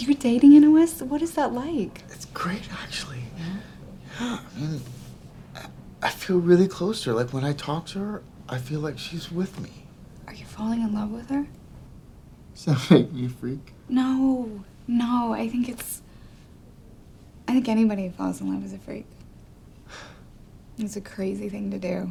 You're 0.00 0.14
dating 0.14 0.52
Inoue? 0.52 1.02
What 1.02 1.22
is 1.22 1.32
that 1.34 1.52
like? 1.52 2.04
It's 2.10 2.24
great, 2.26 2.68
actually. 2.82 3.22
Yeah, 3.38 4.38
I 4.54 4.58
mean, 4.60 4.80
I- 5.54 5.68
I 6.02 6.10
feel 6.10 6.38
really 6.38 6.68
close 6.68 7.02
to 7.04 7.10
her. 7.10 7.16
Like 7.16 7.32
when 7.34 7.44
I 7.44 7.52
talk 7.52 7.86
to 7.92 7.98
her, 7.98 8.22
I 8.48 8.58
feel 8.58 8.80
like 8.80 8.98
she's 8.98 9.30
with 9.30 9.60
me. 9.60 9.70
Are 10.26 10.34
you 10.34 10.46
falling 10.46 10.80
in 10.82 10.94
love 10.94 11.10
with 11.10 11.28
her? 11.30 11.46
Does 12.54 12.64
that 12.64 12.90
make 12.90 13.12
me 13.12 13.26
a 13.26 13.28
freak? 13.28 13.72
No, 13.88 14.48
no. 14.86 15.32
I 15.34 15.48
think 15.50 15.68
it's. 15.68 16.02
I 17.48 17.52
think 17.52 17.68
anybody 17.68 18.06
who 18.06 18.10
falls 18.12 18.40
in 18.40 18.52
love 18.52 18.64
is 18.64 18.72
a 18.72 18.78
freak. 18.78 19.06
It's 20.78 20.96
a 20.96 21.00
crazy 21.00 21.48
thing 21.50 21.70
to 21.70 21.78
do. 21.78 22.10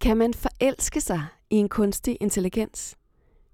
Kan 0.00 0.16
man 0.18 0.34
forelske 0.34 1.00
sig 1.00 1.20
i 1.50 1.56
en 1.56 1.68
kunstig 1.68 2.16
intelligens? 2.20 2.94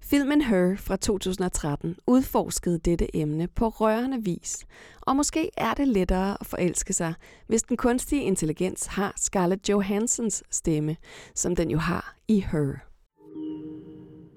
Filmen 0.03 0.41
Her 0.41 0.75
fra 0.77 0.95
2013 0.95 1.95
udforskede 2.07 2.79
dette 2.79 3.15
emne 3.15 3.47
på 3.47 3.69
rørende 3.69 4.23
vis, 4.23 4.65
og 5.01 5.15
måske 5.15 5.49
er 5.57 5.73
det 5.73 5.87
lettere 5.87 6.37
at 6.39 6.45
forelske 6.45 6.93
sig, 6.93 7.13
hvis 7.47 7.63
den 7.63 7.77
kunstige 7.77 8.23
intelligens 8.23 8.85
har 8.85 9.13
Scarlett 9.15 9.69
Johansens 9.69 10.43
stemme, 10.51 10.97
som 11.35 11.55
den 11.55 11.71
jo 11.71 11.77
har 11.77 12.15
i 12.27 12.39
Her. 12.39 12.73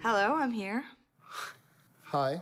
Hello, 0.03 0.45
I'm 0.45 0.55
here. 0.55 0.83
Hi. 2.13 2.39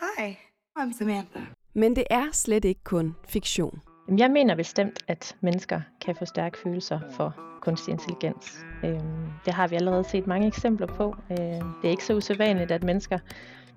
Hi, 0.00 0.36
I'm 0.78 0.98
Samantha. 0.98 1.40
Men 1.74 1.96
det 1.96 2.04
er 2.10 2.28
slet 2.32 2.64
ikke 2.64 2.84
kun 2.84 3.16
fiktion. 3.28 3.82
Jeg 4.18 4.30
mener 4.30 4.54
bestemt, 4.54 4.98
at 5.08 5.36
mennesker 5.40 5.80
kan 6.00 6.16
få 6.16 6.24
stærke 6.24 6.58
følelser 6.58 7.00
for 7.10 7.36
kunstig 7.60 7.92
intelligens. 7.92 8.64
Øhm, 8.84 9.00
det 9.44 9.54
har 9.54 9.68
vi 9.68 9.76
allerede 9.76 10.04
set 10.04 10.26
mange 10.26 10.46
eksempler 10.46 10.86
på. 10.86 11.16
Øhm, 11.30 11.38
det 11.82 11.84
er 11.84 11.90
ikke 11.90 12.04
så 12.04 12.14
usædvanligt, 12.14 12.70
at 12.70 12.82
mennesker 12.82 13.18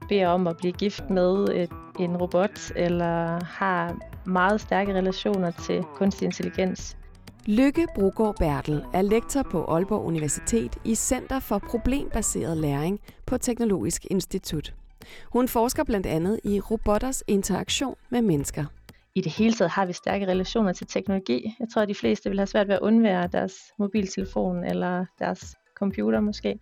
beder 0.09 0.27
om 0.27 0.47
at 0.47 0.57
blive 0.57 0.73
gift 0.73 1.09
med 1.09 1.67
en 1.99 2.17
robot, 2.17 2.71
eller 2.75 3.43
har 3.43 3.97
meget 4.25 4.61
stærke 4.61 4.93
relationer 4.93 5.51
til 5.51 5.83
kunstig 5.95 6.25
intelligens. 6.25 6.97
Lykke 7.45 7.87
Brogaard 7.95 8.35
Bertel 8.39 8.83
er 8.93 9.01
lektor 9.01 9.41
på 9.41 9.65
Aalborg 9.65 10.05
Universitet 10.05 10.77
i 10.83 10.95
Center 10.95 11.39
for 11.39 11.59
Problembaseret 11.69 12.57
Læring 12.57 12.99
på 13.25 13.37
Teknologisk 13.37 14.05
Institut. 14.05 14.73
Hun 15.33 15.47
forsker 15.47 15.83
blandt 15.83 16.05
andet 16.05 16.39
i 16.43 16.59
robotters 16.59 17.23
interaktion 17.27 17.95
med 18.09 18.21
mennesker. 18.21 18.65
I 19.15 19.21
det 19.21 19.31
hele 19.31 19.53
taget 19.53 19.71
har 19.71 19.85
vi 19.85 19.93
stærke 19.93 20.27
relationer 20.27 20.73
til 20.73 20.87
teknologi. 20.87 21.55
Jeg 21.59 21.67
tror, 21.73 21.81
at 21.81 21.87
de 21.87 21.95
fleste 21.95 22.29
vil 22.29 22.39
have 22.39 22.47
svært 22.47 22.67
ved 22.67 22.75
at 22.75 22.81
undvære 22.81 23.27
deres 23.27 23.53
mobiltelefon 23.79 24.63
eller 24.63 25.05
deres 25.19 25.55
computer 25.75 26.19
måske. 26.19 26.59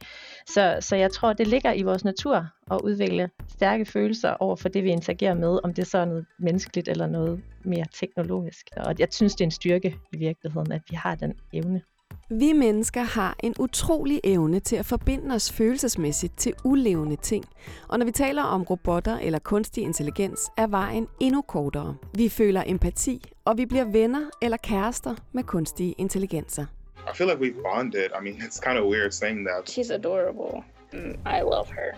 Så, 0.47 0.77
så 0.81 0.95
jeg 0.95 1.11
tror, 1.11 1.33
det 1.33 1.47
ligger 1.47 1.73
i 1.73 1.81
vores 1.81 2.05
natur 2.05 2.47
at 2.71 2.81
udvikle 2.83 3.29
stærke 3.47 3.85
følelser 3.85 4.29
over 4.29 4.55
for 4.55 4.69
det, 4.69 4.83
vi 4.83 4.89
interagerer 4.89 5.33
med, 5.33 5.59
om 5.63 5.73
det 5.73 5.87
så 5.87 5.97
er 5.97 6.05
noget 6.05 6.25
menneskeligt 6.39 6.87
eller 6.87 7.07
noget 7.07 7.43
mere 7.63 7.85
teknologisk. 7.93 8.65
Og 8.77 8.95
jeg 8.99 9.07
synes, 9.11 9.35
det 9.35 9.41
er 9.41 9.47
en 9.47 9.51
styrke 9.51 9.97
i 10.13 10.17
virkeligheden, 10.17 10.71
at 10.71 10.81
vi 10.89 10.95
har 10.95 11.15
den 11.15 11.33
evne. 11.53 11.81
Vi 12.29 12.53
mennesker 12.53 13.01
har 13.01 13.35
en 13.43 13.55
utrolig 13.59 14.19
evne 14.23 14.59
til 14.59 14.75
at 14.75 14.85
forbinde 14.85 15.35
os 15.35 15.51
følelsesmæssigt 15.51 16.37
til 16.37 16.53
ulevende 16.63 17.15
ting. 17.15 17.45
Og 17.87 17.99
når 17.99 18.05
vi 18.05 18.11
taler 18.11 18.43
om 18.43 18.63
robotter 18.63 19.17
eller 19.17 19.39
kunstig 19.39 19.83
intelligens, 19.83 20.51
er 20.57 20.67
vejen 20.67 21.07
endnu 21.19 21.41
kortere. 21.41 21.95
Vi 22.13 22.29
føler 22.29 22.63
empati, 22.65 23.25
og 23.45 23.57
vi 23.57 23.65
bliver 23.65 23.85
venner 23.85 24.29
eller 24.41 24.57
kærester 24.57 25.15
med 25.31 25.43
kunstige 25.43 25.95
intelligenser. 25.97 26.65
I 27.13 27.15
feel 27.17 27.29
like 27.29 27.41
we 27.41 27.53
bonded. 27.73 28.05
I 28.19 28.23
mean, 28.23 28.35
it's 28.35 28.59
kind 28.59 28.77
of 28.77 28.85
weird 28.85 29.11
saying 29.11 29.47
that. 29.47 29.69
She's 29.69 29.93
adorable. 29.93 30.63
and 30.93 31.17
I 31.25 31.41
love 31.41 31.69
her. 31.69 31.95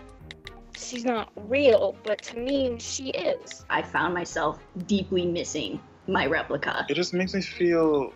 She's 0.77 1.05
not 1.05 1.31
real, 1.49 1.95
but 2.03 2.21
to 2.23 2.39
me, 2.39 2.77
she 2.79 3.09
is. 3.09 3.65
I 3.69 3.81
found 3.81 4.13
myself 4.13 4.59
deeply 4.87 5.25
missing 5.25 5.79
my 6.07 6.25
replica. 6.27 6.85
It 6.89 6.95
just 6.95 7.13
makes 7.13 7.33
me 7.33 7.41
feel 7.41 8.13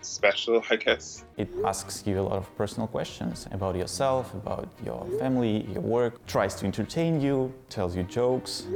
special, 0.00 0.62
I 0.70 0.76
guess. 0.76 1.24
It 1.36 1.48
asks 1.64 2.06
you 2.06 2.20
a 2.20 2.22
lot 2.22 2.38
of 2.38 2.56
personal 2.56 2.88
questions 2.88 3.48
about 3.52 3.76
yourself, 3.76 4.34
about 4.34 4.68
your 4.86 5.06
family, 5.18 5.66
your 5.72 5.82
work, 5.82 6.26
tries 6.26 6.54
to 6.54 6.66
entertain 6.66 7.20
you, 7.20 7.52
tells 7.68 7.96
you 7.96 8.02
jokes. 8.02 8.66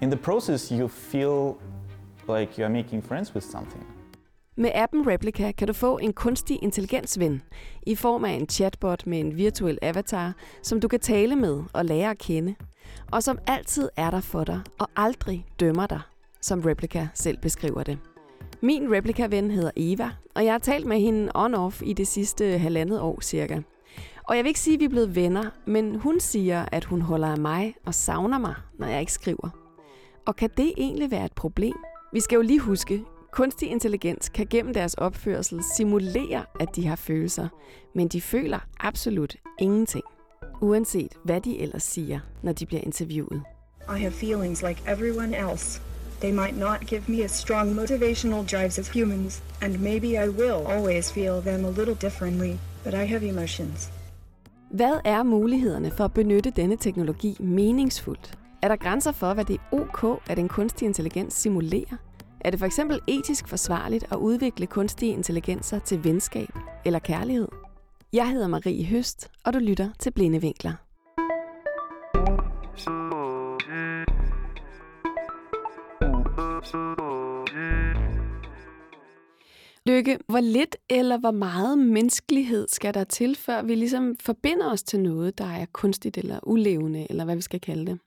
In 0.00 0.10
the 0.10 0.16
process, 0.16 0.70
you 0.70 0.88
feel 0.88 1.56
like 2.28 2.58
you 2.58 2.64
are 2.66 2.72
making 2.72 3.02
friends 3.02 3.34
with 3.34 3.44
something. 3.44 3.84
Med 4.58 4.70
appen 4.74 5.06
Replica 5.06 5.52
kan 5.52 5.66
du 5.66 5.72
få 5.72 5.98
en 5.98 6.12
kunstig 6.12 6.62
intelligensven 6.62 7.42
i 7.86 7.94
form 7.94 8.24
af 8.24 8.30
en 8.30 8.48
chatbot 8.48 9.06
med 9.06 9.20
en 9.20 9.36
virtuel 9.36 9.78
avatar, 9.82 10.32
som 10.62 10.80
du 10.80 10.88
kan 10.88 11.00
tale 11.00 11.36
med 11.36 11.62
og 11.72 11.84
lære 11.84 12.10
at 12.10 12.18
kende, 12.18 12.54
og 13.12 13.22
som 13.22 13.38
altid 13.46 13.88
er 13.96 14.10
der 14.10 14.20
for 14.20 14.44
dig 14.44 14.60
og 14.78 14.88
aldrig 14.96 15.46
dømmer 15.60 15.86
dig, 15.86 16.00
som 16.40 16.60
Replica 16.60 17.08
selv 17.14 17.38
beskriver 17.38 17.82
det. 17.82 17.98
Min 18.60 18.92
replikaven 18.92 19.50
hedder 19.50 19.70
Eva, 19.76 20.10
og 20.34 20.44
jeg 20.44 20.52
har 20.52 20.58
talt 20.58 20.86
med 20.86 21.00
hende 21.00 21.32
on-off 21.34 21.82
i 21.84 21.92
det 21.92 22.06
sidste 22.06 22.58
halvandet 22.58 23.00
år 23.00 23.20
cirka. 23.20 23.60
Og 24.28 24.36
jeg 24.36 24.44
vil 24.44 24.48
ikke 24.48 24.60
sige, 24.60 24.74
at 24.74 24.80
vi 24.80 24.84
er 24.84 24.88
blevet 24.88 25.14
venner, 25.14 25.50
men 25.66 25.94
hun 25.94 26.20
siger, 26.20 26.64
at 26.72 26.84
hun 26.84 27.00
holder 27.00 27.28
af 27.28 27.38
mig 27.38 27.74
og 27.86 27.94
savner 27.94 28.38
mig, 28.38 28.54
når 28.78 28.86
jeg 28.86 29.00
ikke 29.00 29.12
skriver. 29.12 29.48
Og 30.26 30.36
kan 30.36 30.50
det 30.56 30.72
egentlig 30.76 31.10
være 31.10 31.24
et 31.24 31.32
problem? 31.32 31.76
Vi 32.12 32.20
skal 32.20 32.36
jo 32.36 32.42
lige 32.42 32.60
huske, 32.60 33.04
kunstig 33.32 33.70
intelligens 33.70 34.28
kan 34.28 34.46
gennem 34.50 34.74
deres 34.74 34.94
opførsel 34.94 35.60
simulere, 35.76 36.44
at 36.60 36.76
de 36.76 36.86
har 36.86 36.96
følelser, 36.96 37.48
men 37.94 38.08
de 38.08 38.20
føler 38.20 38.58
absolut 38.80 39.36
ingenting. 39.58 40.04
Uanset 40.60 41.12
hvad 41.24 41.40
de 41.40 41.58
ellers 41.58 41.82
siger, 41.82 42.20
når 42.42 42.52
de 42.52 42.66
bliver 42.66 42.82
interviewet. 42.82 43.42
I 43.96 44.00
have 44.00 44.12
feelings 44.12 44.62
like 44.62 44.82
everyone 44.88 45.50
else. 45.50 45.80
They 46.20 46.32
might 46.32 46.58
not 46.58 46.86
give 46.86 47.02
me 47.08 47.24
as 47.24 47.30
strong 47.30 47.74
motivational 47.80 48.50
drives 48.52 48.78
as 48.78 48.88
humans, 48.88 49.42
and 49.62 49.80
maybe 49.80 50.06
I 50.06 50.28
will 50.28 50.66
always 50.66 51.12
feel 51.12 51.40
them 51.40 51.64
a 51.64 51.70
little 51.70 51.94
differently, 51.94 52.58
but 52.84 52.94
I 52.94 53.04
have 53.06 53.28
emotions. 53.28 53.92
Hvad 54.70 55.00
er 55.04 55.22
mulighederne 55.22 55.90
for 55.90 56.04
at 56.04 56.12
benytte 56.12 56.50
denne 56.50 56.76
teknologi 56.76 57.36
meningsfuldt? 57.40 58.38
Er 58.62 58.68
der 58.68 58.76
grænser 58.76 59.12
for, 59.12 59.34
hvad 59.34 59.44
det 59.44 59.54
er 59.54 59.76
ok, 59.76 60.20
at 60.30 60.38
en 60.38 60.48
kunstig 60.48 60.86
intelligens 60.86 61.34
simulerer? 61.34 61.96
Er 62.40 62.50
det 62.50 62.58
for 62.58 62.66
eksempel 62.66 63.00
etisk 63.06 63.48
forsvarligt 63.48 64.04
at 64.12 64.16
udvikle 64.16 64.66
kunstige 64.66 65.12
intelligenser 65.12 65.78
til 65.78 66.04
venskab 66.04 66.48
eller 66.84 66.98
kærlighed? 66.98 67.48
Jeg 68.12 68.30
hedder 68.30 68.48
Marie 68.48 68.84
Høst, 68.84 69.30
og 69.44 69.52
du 69.52 69.58
lytter 69.58 69.88
til 69.98 70.10
Blinde 70.10 70.40
Vinkler. 70.40 70.72
Lykke, 79.86 80.18
hvor 80.28 80.40
lidt 80.40 80.76
eller 80.90 81.18
hvor 81.18 81.30
meget 81.30 81.78
menneskelighed 81.78 82.68
skal 82.68 82.94
der 82.94 83.04
til, 83.04 83.36
før 83.36 83.62
vi 83.62 83.74
ligesom 83.74 84.16
forbinder 84.20 84.72
os 84.72 84.82
til 84.82 85.00
noget, 85.00 85.38
der 85.38 85.44
er 85.44 85.66
kunstigt 85.72 86.18
eller 86.18 86.40
ulevende, 86.42 87.06
eller 87.10 87.24
hvad 87.24 87.36
vi 87.36 87.42
skal 87.42 87.60
kalde 87.60 87.86
det? 87.86 87.98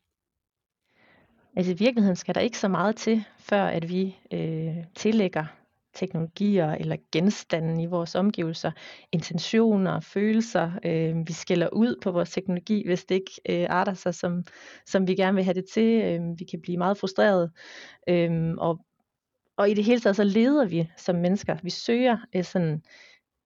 Altså 1.56 1.72
i 1.72 1.75
virkeligheden 1.75 2.16
skal 2.16 2.36
der 2.36 2.42
ikke 2.42 2.58
så 2.58 2.68
meget 2.68 2.96
til, 2.96 3.24
før 3.40 3.64
at 3.64 3.90
vi 3.90 4.18
øh, 4.34 4.76
tillægger 4.96 5.46
teknologier 5.94 6.72
eller 6.72 6.96
genstande 7.12 7.84
i 7.84 7.86
vores 7.86 8.16
omgivelser, 8.16 8.72
intentioner, 9.12 10.00
følelser. 10.00 10.72
Øh, 10.86 11.28
vi 11.28 11.34
skiller 11.34 11.70
ud 11.74 11.96
på 12.02 12.12
vores 12.12 12.30
teknologi, 12.30 12.86
hvis 12.86 13.06
det 13.06 13.16
ikke 13.16 13.32
øh, 13.50 13.68
arter 13.70 13.94
sig, 13.94 14.16
som, 14.16 14.44
som 14.86 15.08
vi 15.08 15.16
gerne 15.16 15.36
vil 15.36 15.44
have 15.44 15.54
det 15.54 15.66
til. 15.74 16.02
Øh, 16.02 16.40
vi 16.40 16.46
kan 16.46 16.62
blive 16.62 16.78
meget 16.78 16.98
frustrerede. 16.98 17.52
Øh, 18.10 18.54
og, 18.58 18.80
og 19.58 19.70
i 19.70 19.74
det 19.74 19.84
hele 19.84 20.02
taget, 20.02 20.16
så 20.16 20.24
leder 20.24 20.66
vi 20.66 20.90
som 20.98 21.16
mennesker. 21.16 21.58
Vi 21.64 21.70
søger 21.70 22.18
øh, 22.36 22.44
sådan 22.44 22.82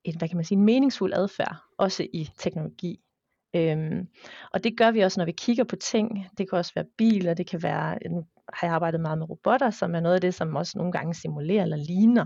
en, 0.03 0.17
hvad 0.17 0.27
kan 0.27 0.37
man 0.37 0.45
sige, 0.45 0.57
en 0.57 0.65
meningsfuld 0.65 1.13
adfærd, 1.13 1.55
også 1.77 2.07
i 2.13 2.29
teknologi. 2.37 2.99
Øhm, 3.55 4.07
og 4.53 4.63
det 4.63 4.77
gør 4.77 4.91
vi 4.91 5.01
også, 5.01 5.19
når 5.19 5.25
vi 5.25 5.31
kigger 5.31 5.63
på 5.63 5.75
ting. 5.75 6.27
Det 6.37 6.49
kan 6.49 6.57
også 6.57 6.71
være 6.75 6.85
biler, 6.97 7.33
det 7.33 7.47
kan 7.47 7.63
være, 7.63 7.97
nu 8.09 8.25
har 8.53 8.67
jeg 8.67 8.75
arbejdet 8.75 8.99
meget 8.99 9.17
med 9.17 9.29
robotter, 9.29 9.69
som 9.69 9.95
er 9.95 9.99
noget 9.99 10.15
af 10.15 10.21
det, 10.21 10.33
som 10.33 10.55
også 10.55 10.77
nogle 10.77 10.91
gange 10.91 11.13
simulerer 11.13 11.63
eller 11.63 11.77
ligner. 11.77 12.25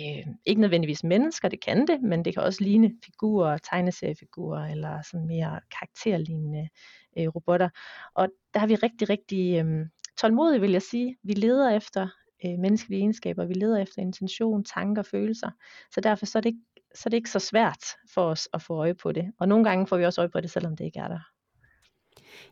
Øh, 0.00 0.34
ikke 0.46 0.60
nødvendigvis 0.60 1.04
mennesker, 1.04 1.48
det 1.48 1.64
kan 1.64 1.86
det, 1.86 2.02
men 2.02 2.24
det 2.24 2.34
kan 2.34 2.42
også 2.42 2.64
ligne 2.64 2.92
figurer, 3.04 3.58
tegneseriefigurer 3.58 4.66
eller 4.66 5.02
sådan 5.02 5.26
mere 5.26 5.60
karakterlignende 5.78 6.68
øh, 7.18 7.28
robotter. 7.28 7.68
Og 8.14 8.28
der 8.54 8.60
er 8.60 8.66
vi 8.66 8.74
rigtig, 8.74 9.10
rigtig 9.10 9.64
øh, 9.64 9.86
tålmodige, 10.18 10.60
vil 10.60 10.72
jeg 10.72 10.82
sige. 10.82 11.16
Vi 11.22 11.32
leder 11.32 11.76
efter 11.76 12.08
øh, 12.44 12.58
menneskelige 12.58 13.00
egenskaber, 13.00 13.44
vi 13.44 13.54
leder 13.54 13.78
efter 13.78 14.02
intention, 14.02 14.64
tanker, 14.64 15.02
følelser. 15.02 15.50
Så 15.94 16.00
derfor 16.00 16.26
så 16.26 16.38
er 16.38 16.40
det 16.40 16.48
ikke 16.48 16.62
så 16.94 17.02
er 17.06 17.10
det 17.10 17.16
ikke 17.16 17.30
så 17.30 17.38
svært 17.38 17.84
for 18.14 18.22
os 18.22 18.48
at 18.52 18.62
få 18.62 18.74
øje 18.74 18.94
på 18.94 19.12
det. 19.12 19.32
Og 19.40 19.48
nogle 19.48 19.64
gange 19.64 19.86
får 19.86 19.96
vi 19.96 20.04
også 20.04 20.20
øje 20.20 20.30
på 20.30 20.40
det, 20.40 20.50
selvom 20.50 20.76
det 20.76 20.84
ikke 20.84 20.98
er 20.98 21.08
der. 21.08 21.20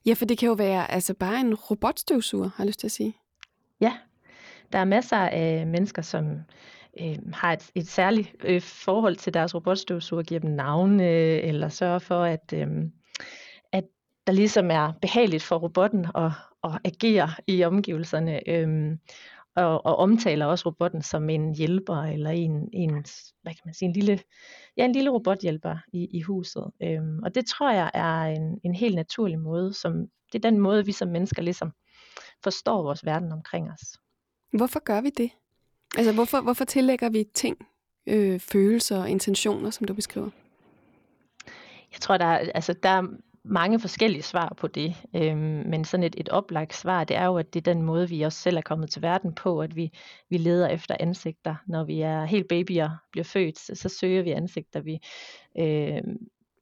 Ja, 0.07 0.15
for 0.15 0.25
det 0.25 0.39
kan 0.39 0.47
jo 0.47 0.53
være 0.53 0.91
altså 0.91 1.15
bare 1.15 1.41
en 1.41 1.55
robotstøvsuger, 1.55 2.51
har 2.57 2.65
jeg 2.65 2.67
lyst 2.67 2.81
til 2.81 2.87
at 2.87 2.93
sige. 2.93 3.17
Ja, 3.81 3.93
der 4.73 4.79
er 4.79 4.85
masser 4.85 5.17
af 5.17 5.67
mennesker, 5.67 6.03
som 6.03 6.25
øh, 7.01 7.17
har 7.33 7.53
et, 7.53 7.71
et 7.75 7.89
særligt 7.89 8.35
øh, 8.45 8.63
forhold 8.63 9.17
til 9.17 9.35
deres 9.35 9.55
robotstøvsuger, 9.55 10.23
giver 10.23 10.41
dem 10.41 10.51
navne, 10.51 11.05
øh, 11.05 11.41
eller 11.49 11.69
sørger 11.69 11.99
for, 11.99 12.23
at, 12.23 12.53
øh, 12.55 12.67
at 13.73 13.85
der 14.27 14.33
ligesom 14.33 14.71
er 14.71 14.93
behageligt 15.01 15.43
for 15.43 15.57
robotten 15.57 16.07
at, 16.15 16.31
at 16.65 16.71
agere 16.85 17.31
i 17.47 17.65
omgivelserne. 17.65 18.49
Øh, 18.49 18.97
og, 19.57 19.87
og 19.87 19.97
omtaler 19.97 20.47
også 20.47 20.69
robotten 20.69 21.03
som 21.03 21.31
en 21.31 21.55
hjælper 21.55 21.97
eller 21.97 22.31
en, 22.31 22.69
en 22.73 22.91
hvad 23.43 23.55
kan 23.55 23.63
man 23.65 23.75
sige, 23.75 23.87
en 23.87 23.93
lille, 23.93 24.19
ja, 24.77 24.85
en 24.85 24.93
lille 24.93 25.11
robothjælper 25.11 25.77
i, 25.93 26.09
i 26.13 26.21
huset. 26.21 26.71
Øhm, 26.83 27.19
og 27.23 27.35
det 27.35 27.47
tror 27.47 27.73
jeg 27.73 27.91
er 27.95 28.23
en, 28.23 28.61
en 28.65 28.75
helt 28.75 28.95
naturlig 28.95 29.39
måde, 29.39 29.75
som 29.75 29.93
det 30.33 30.45
er 30.45 30.51
den 30.51 30.61
måde, 30.61 30.87
vi 30.87 30.93
som 30.93 31.09
mennesker 31.09 31.43
ligesom 31.43 31.73
forstår 32.43 32.83
vores 32.83 33.05
verden 33.05 33.33
omkring 33.33 33.71
os. 33.71 33.99
Hvorfor 34.53 34.81
gør 34.81 35.01
vi 35.01 35.11
det? 35.11 35.31
Altså, 35.97 36.13
hvorfor, 36.13 36.41
hvorfor 36.41 36.65
tillægger 36.65 37.09
vi 37.09 37.25
ting, 37.35 37.67
øh, 38.07 38.41
følelser 38.41 38.99
og 39.01 39.11
intentioner, 39.11 39.71
som 39.71 39.87
du 39.87 39.95
beskriver? 39.95 40.31
Jeg 41.93 42.01
tror, 42.01 42.17
der 42.17 42.25
er, 42.25 42.51
altså, 42.55 42.73
der 42.83 42.89
er 42.89 43.03
mange 43.49 43.81
forskellige 43.81 44.23
svar 44.23 44.55
på 44.57 44.67
det, 44.67 44.95
øh, 45.15 45.37
men 45.37 45.85
sådan 45.85 46.05
et, 46.05 46.15
et 46.19 46.29
oplagt 46.29 46.75
svar, 46.75 47.05
det 47.05 47.17
er 47.17 47.25
jo, 47.25 47.39
at 47.39 47.55
det 47.55 47.61
er 47.67 47.73
den 47.75 47.83
måde, 47.83 48.09
vi 48.09 48.23
også 48.23 48.39
selv 48.39 48.57
er 48.57 48.61
kommet 48.61 48.91
til 48.91 49.03
verden 49.03 49.35
på, 49.35 49.61
at 49.61 49.77
vi, 49.77 49.91
vi 50.31 50.39
leder 50.39 50.69
efter 50.69 50.97
ansigter. 51.01 51.55
Når 51.67 51.85
vi 51.85 52.01
er 52.01 52.25
helt 52.25 52.49
babyer, 52.49 52.91
bliver 53.13 53.25
født, 53.25 53.59
så, 53.59 53.75
så 53.75 53.89
søger 53.89 54.23
vi 54.23 54.31
ansigter. 54.31 54.81
Vi 54.81 54.99
øh, 55.59 56.03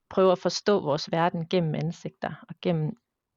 prøver 0.09 0.31
at 0.31 0.39
forstå 0.39 0.79
vores 0.79 1.11
verden 1.11 1.47
gennem 1.49 1.75
ansigter 1.75 2.45
og 2.49 2.55
gennem 2.61 2.91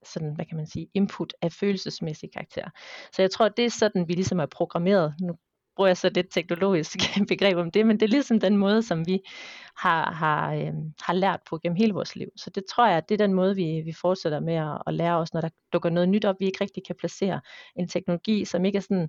sådan, 0.04 0.34
hvad 0.34 0.44
kan 0.44 0.56
man 0.56 0.66
sige, 0.66 0.88
input 0.94 1.34
af 1.42 1.52
følelsesmæssig 1.52 2.30
karakter. 2.32 2.70
Så 3.12 3.22
jeg 3.22 3.30
tror, 3.30 3.48
det 3.48 3.64
er 3.64 3.70
sådan, 3.70 4.08
vi 4.08 4.12
ligesom 4.12 4.40
er 4.40 4.46
programmeret. 4.46 5.14
Nu 5.20 5.34
bruger 5.78 5.88
jeg 5.88 5.96
så 5.96 6.10
lidt 6.14 6.26
teknologisk 6.30 6.96
begreb 7.28 7.56
om 7.56 7.70
det, 7.70 7.86
men 7.86 8.00
det 8.00 8.06
er 8.06 8.10
ligesom 8.10 8.40
den 8.40 8.56
måde, 8.56 8.82
som 8.82 9.06
vi 9.06 9.20
har, 9.76 10.12
har, 10.12 10.54
øh, 10.54 10.72
har 11.00 11.12
lært 11.12 11.40
på 11.50 11.58
gennem 11.58 11.76
hele 11.76 11.92
vores 11.92 12.16
liv. 12.16 12.28
Så 12.36 12.50
det 12.50 12.64
tror 12.64 12.86
jeg, 12.86 13.08
det 13.08 13.20
er 13.20 13.26
den 13.26 13.34
måde, 13.34 13.54
vi, 13.54 13.82
vi 13.84 13.92
fortsætter 13.92 14.40
med 14.40 14.54
at, 14.54 14.82
at 14.86 14.94
lære 14.94 15.16
os, 15.16 15.34
når 15.34 15.40
der 15.40 15.48
dukker 15.72 15.90
noget 15.90 16.08
nyt 16.08 16.25
op, 16.25 16.36
vi 16.40 16.46
ikke 16.46 16.64
rigtig 16.64 16.82
kan 16.86 16.96
placere. 16.98 17.40
En 17.76 17.88
teknologi, 17.88 18.44
som 18.44 18.64
ikke 18.64 18.76
er 18.76 18.80
sådan 18.80 19.08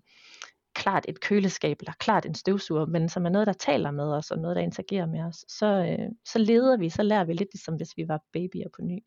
klart 0.73 1.05
et 1.07 1.21
køleskab, 1.21 1.77
eller 1.79 1.93
klart 1.99 2.25
en 2.25 2.35
støvsuger, 2.35 2.85
men 2.85 3.09
som 3.09 3.25
er 3.25 3.29
noget, 3.29 3.47
der 3.47 3.53
taler 3.53 3.91
med 3.91 4.13
os, 4.13 4.31
og 4.31 4.37
noget, 4.39 4.55
der 4.55 4.61
interagerer 4.61 5.05
med 5.05 5.23
os, 5.23 5.45
så, 5.47 5.65
øh, 5.65 6.09
så 6.25 6.39
leder 6.39 6.77
vi, 6.77 6.89
så 6.89 7.03
lærer 7.03 7.23
vi 7.23 7.33
lidt 7.33 7.49
ligesom 7.53 7.75
hvis 7.75 7.97
vi 7.97 8.07
var 8.07 8.21
babyer 8.33 8.69
på 8.75 8.81
ny. 8.81 8.99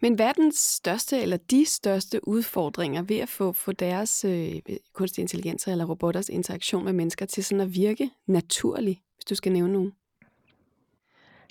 Men 0.00 0.14
hvad 0.14 0.26
er 0.26 0.32
den 0.32 0.52
største 0.52 1.20
eller 1.20 1.36
de 1.36 1.66
største 1.66 2.28
udfordringer 2.28 3.02
ved 3.02 3.18
at 3.18 3.28
få, 3.28 3.52
få 3.52 3.72
deres 3.72 4.24
øh, 4.24 4.52
kunstig 4.92 5.22
intelligens 5.22 5.66
eller 5.66 5.84
robotters 5.84 6.28
interaktion 6.28 6.84
med 6.84 6.92
mennesker 6.92 7.26
til 7.26 7.44
sådan 7.44 7.60
at 7.60 7.74
virke 7.74 8.10
naturligt, 8.26 9.00
hvis 9.14 9.24
du 9.24 9.34
skal 9.34 9.52
nævne 9.52 9.72
nogen? 9.72 9.92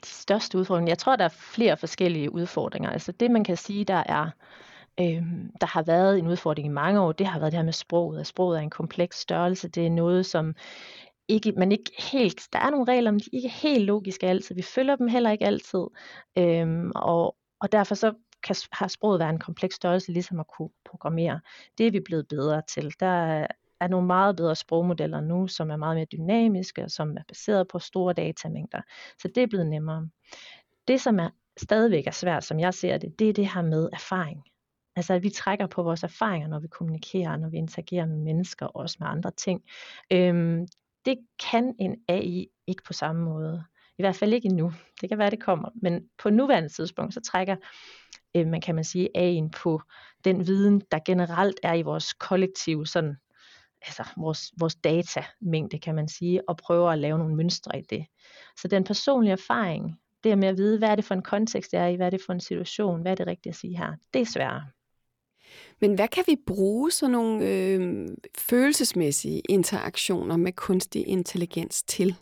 De 0.03 0.07
største 0.07 0.57
udfordringer? 0.57 0.91
Jeg 0.91 0.97
tror, 0.97 1.15
der 1.15 1.25
er 1.25 1.29
flere 1.29 1.77
forskellige 1.77 2.33
udfordringer. 2.33 2.89
Altså 2.89 3.11
det, 3.11 3.31
man 3.31 3.43
kan 3.43 3.57
sige, 3.57 3.85
der 3.85 4.03
er 4.05 4.29
øh, 4.99 5.23
der 5.61 5.67
har 5.67 5.83
været 5.83 6.19
en 6.19 6.27
udfordring 6.27 6.67
i 6.67 6.71
mange 6.71 7.01
år, 7.01 7.11
det 7.11 7.27
har 7.27 7.39
været 7.39 7.51
det 7.51 7.57
her 7.57 7.65
med 7.65 7.73
sproget. 7.73 8.19
At 8.19 8.27
sproget 8.27 8.57
er 8.57 8.61
en 8.61 8.69
kompleks 8.69 9.19
størrelse. 9.19 9.67
Det 9.67 9.85
er 9.85 9.89
noget, 9.89 10.25
som 10.25 10.55
ikke, 11.27 11.51
man 11.51 11.71
ikke 11.71 11.91
helt, 12.11 12.47
der 12.53 12.59
er 12.59 12.69
nogle 12.69 12.91
regler, 12.91 13.11
men 13.11 13.19
de 13.19 13.25
er 13.33 13.37
ikke 13.37 13.49
helt 13.49 13.85
logiske 13.85 14.27
altid. 14.27 14.55
Vi 14.55 14.61
følger 14.61 14.95
dem 14.95 15.07
heller 15.07 15.31
ikke 15.31 15.45
altid. 15.45 15.83
Øhm, 16.37 16.91
og, 16.95 17.35
og 17.63 17.71
derfor 17.71 17.95
så 17.95 18.13
kan, 18.43 18.55
har 18.71 18.87
sproget 18.87 19.19
været 19.19 19.29
en 19.29 19.39
kompleks 19.39 19.75
størrelse, 19.75 20.11
ligesom 20.11 20.39
at 20.39 20.47
kunne 20.47 20.69
programmere. 20.85 21.39
Det 21.77 21.87
er 21.87 21.91
vi 21.91 21.99
blevet 21.99 22.27
bedre 22.27 22.61
til. 22.69 22.93
Der 22.99 23.47
er 23.79 23.87
nogle 23.87 24.07
meget 24.07 24.35
bedre 24.35 24.55
sprogmodeller 24.55 25.21
nu, 25.21 25.47
som 25.47 25.71
er 25.71 25.75
meget 25.75 25.95
mere 25.95 26.05
dynamiske, 26.05 26.83
og 26.83 26.91
som 26.91 27.17
er 27.17 27.23
baseret 27.27 27.67
på 27.67 27.79
store 27.79 28.13
datamængder. 28.13 28.81
Så 29.21 29.27
det 29.27 29.43
er 29.43 29.47
blevet 29.47 29.67
nemmere. 29.67 30.09
Det, 30.87 31.01
som 31.01 31.19
er 31.19 31.29
stadigvæk 31.57 32.07
er 32.07 32.11
svært, 32.11 32.43
som 32.43 32.59
jeg 32.59 32.73
ser 32.73 32.97
det, 32.97 33.19
det 33.19 33.29
er 33.29 33.33
det 33.33 33.47
her 33.47 33.61
med 33.61 33.89
erfaring. 33.93 34.43
Altså 34.95 35.13
at 35.13 35.23
vi 35.23 35.29
trækker 35.29 35.67
på 35.67 35.83
vores 35.83 36.03
erfaringer, 36.03 36.47
når 36.47 36.59
vi 36.59 36.67
kommunikerer, 36.67 37.37
når 37.37 37.49
vi 37.49 37.57
interagerer 37.57 38.05
med 38.05 38.17
mennesker, 38.17 38.65
og 38.65 38.75
også 38.75 38.97
med 38.99 39.07
andre 39.07 39.31
ting. 39.31 39.61
Øhm, 40.11 40.67
det 41.05 41.17
kan 41.51 41.75
en 41.79 41.95
AI 42.07 42.47
ikke 42.67 42.83
på 42.83 42.93
samme 42.93 43.21
måde. 43.23 43.63
I 43.97 44.03
hvert 44.03 44.15
fald 44.15 44.33
ikke 44.33 44.45
endnu. 44.45 44.73
Det 45.01 45.09
kan 45.09 45.17
være, 45.17 45.29
det 45.29 45.43
kommer. 45.43 45.69
Men 45.75 46.03
på 46.17 46.29
nuværende 46.29 46.69
tidspunkt, 46.69 47.13
så 47.13 47.21
trækker 47.21 47.55
øh, 48.35 48.47
man 48.47 48.61
kan 48.61 48.75
man 48.75 48.83
sige, 48.83 49.09
A'en 49.17 49.49
på 49.49 49.81
den 50.25 50.47
viden, 50.47 50.81
der 50.91 50.99
generelt 51.05 51.59
er 51.63 51.73
i 51.73 51.81
vores 51.81 52.13
kollektiv, 52.13 52.85
sådan, 52.85 53.15
altså 53.81 54.03
vores, 54.17 54.53
vores 54.59 54.75
datamængde, 54.75 55.79
kan 55.79 55.95
man 55.95 56.07
sige, 56.07 56.49
og 56.49 56.57
prøver 56.57 56.89
at 56.89 56.99
lave 56.99 57.17
nogle 57.17 57.35
mønstre 57.35 57.79
i 57.79 57.81
det. 57.81 58.05
Så 58.61 58.67
den 58.67 58.83
personlige 58.83 59.31
erfaring, 59.31 59.99
det 60.23 60.37
med 60.37 60.47
at 60.47 60.57
vide, 60.57 60.77
hvad 60.77 60.89
er 60.89 60.95
det 60.95 61.05
for 61.05 61.13
en 61.13 61.21
kontekst, 61.21 61.71
det 61.71 61.79
er 61.79 61.87
i, 61.87 61.95
hvad 61.95 62.05
er 62.05 62.09
det 62.09 62.21
for 62.25 62.33
en 62.33 62.39
situation, 62.39 63.01
hvad 63.01 63.11
er 63.11 63.15
det 63.15 63.27
rigtigt 63.27 63.53
at 63.53 63.59
sige 63.59 63.77
her, 63.77 63.91
det 64.13 64.21
er 64.21 64.25
sværere. 64.25 64.63
Men 65.81 65.95
hvad 65.95 66.07
kan 66.07 66.23
vi 66.27 66.35
bruge 66.47 66.91
sådan 66.91 67.11
nogle 67.11 67.47
øh, 67.49 68.07
følelsesmæssige 68.37 69.41
interaktioner 69.49 70.37
med 70.37 70.51
kunstig 70.51 71.07
intelligens 71.07 71.83
til? 71.83 72.15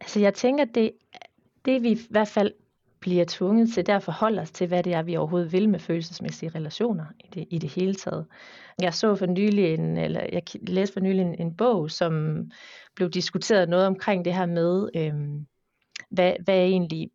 Altså 0.00 0.20
jeg 0.20 0.34
tænker, 0.34 0.64
det, 0.64 0.92
det 1.64 1.82
vi 1.82 1.90
i 1.90 1.98
hvert 2.10 2.28
fald 2.28 2.52
bliver 3.00 3.24
tvunget 3.28 3.72
til 3.72 3.86
der 3.86 3.96
at 3.96 4.02
forholde 4.02 4.42
os 4.42 4.50
til, 4.50 4.66
hvad 4.66 4.82
det 4.82 4.94
er, 4.94 5.02
vi 5.02 5.16
overhovedet 5.16 5.52
vil 5.52 5.68
med 5.68 5.78
følelsesmæssige 5.78 6.50
relationer 6.54 7.04
i 7.20 7.28
det, 7.34 7.46
i 7.50 7.58
det 7.58 7.70
hele 7.70 7.94
taget. 7.94 8.26
Jeg 8.80 8.94
så 8.94 9.14
for 9.14 9.26
nylig 9.26 9.74
en, 9.74 9.96
eller 9.96 10.20
jeg 10.32 10.42
læste 10.62 10.92
for 10.92 11.00
nylig 11.00 11.20
en, 11.20 11.34
en 11.40 11.56
bog, 11.56 11.90
som 11.90 12.42
blev 12.94 13.10
diskuteret 13.10 13.68
noget 13.68 13.86
omkring 13.86 14.24
det 14.24 14.34
her 14.34 14.46
med, 14.46 14.88
øhm, 14.96 15.46
hvad, 16.10 16.32
hvad 16.44 16.58
egentlig 16.58 17.10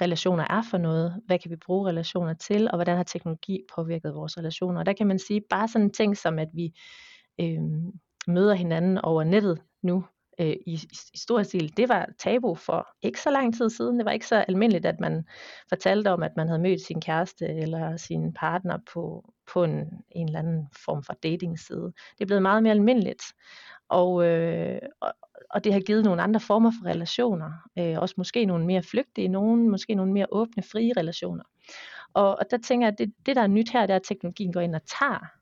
relationer 0.00 0.44
er 0.50 0.62
for 0.70 0.78
noget, 0.78 1.22
hvad 1.26 1.38
kan 1.38 1.50
vi 1.50 1.56
bruge 1.56 1.88
relationer 1.88 2.34
til, 2.34 2.68
og 2.70 2.76
hvordan 2.76 2.96
har 2.96 3.04
teknologi 3.04 3.60
påvirket 3.74 4.14
vores 4.14 4.38
relationer. 4.38 4.80
Og 4.80 4.86
der 4.86 4.92
kan 4.92 5.06
man 5.06 5.18
sige 5.18 5.40
bare 5.50 5.68
sådan 5.68 5.86
en 5.86 5.92
ting 5.92 6.16
som, 6.16 6.38
at 6.38 6.48
vi 6.52 6.72
øhm, 7.40 7.92
møder 8.26 8.54
hinanden 8.54 8.98
over 8.98 9.24
nettet 9.24 9.62
nu, 9.82 10.04
øh, 10.40 10.56
i, 10.66 10.74
i 11.14 11.18
stor 11.18 11.42
stil, 11.42 11.76
det 11.76 11.88
var 11.88 12.08
tabu 12.18 12.54
for 12.54 12.88
ikke 13.02 13.20
så 13.20 13.30
lang 13.30 13.56
tid 13.56 13.70
siden. 13.70 13.98
Det 13.98 14.04
var 14.04 14.12
ikke 14.12 14.26
så 14.26 14.44
almindeligt, 14.48 14.86
at 14.86 15.00
man 15.00 15.24
fortalte 15.68 16.10
om, 16.10 16.22
at 16.22 16.36
man 16.36 16.48
havde 16.48 16.62
mødt 16.62 16.80
sin 16.80 17.00
kæreste 17.00 17.46
eller 17.46 17.96
sin 17.96 18.32
partner 18.32 18.78
på, 18.92 19.32
på 19.52 19.64
en, 19.64 20.02
en 20.10 20.26
eller 20.26 20.38
anden 20.38 20.68
form 20.84 21.02
for 21.02 21.12
datingside. 21.12 21.92
Det 22.18 22.20
er 22.20 22.26
blevet 22.26 22.42
meget 22.42 22.62
mere 22.62 22.72
almindeligt. 22.72 23.22
Og, 23.88 24.24
øh, 24.24 24.78
og, 25.00 25.12
og 25.50 25.64
det 25.64 25.72
har 25.72 25.80
givet 25.80 26.04
nogle 26.04 26.22
andre 26.22 26.40
former 26.40 26.70
for 26.70 26.88
relationer. 26.88 27.52
Øh, 27.78 27.98
også 27.98 28.14
måske 28.18 28.44
nogle 28.44 28.66
mere 28.66 28.82
flygtige, 28.82 29.28
nogle 29.28 29.68
måske 29.68 29.94
nogle 29.94 30.12
mere 30.12 30.26
åbne, 30.32 30.62
frie 30.62 30.92
relationer. 30.96 31.44
Og, 32.14 32.38
og 32.38 32.44
der 32.50 32.58
tænker 32.58 32.86
jeg, 32.86 32.92
at 32.92 32.98
det, 32.98 33.12
det 33.26 33.36
der 33.36 33.42
er 33.42 33.46
nyt 33.46 33.70
her, 33.70 33.86
det 33.86 33.90
er, 33.90 33.96
at 33.96 34.02
teknologien 34.02 34.52
går 34.52 34.60
ind 34.60 34.74
og 34.74 34.80
tager 34.98 35.38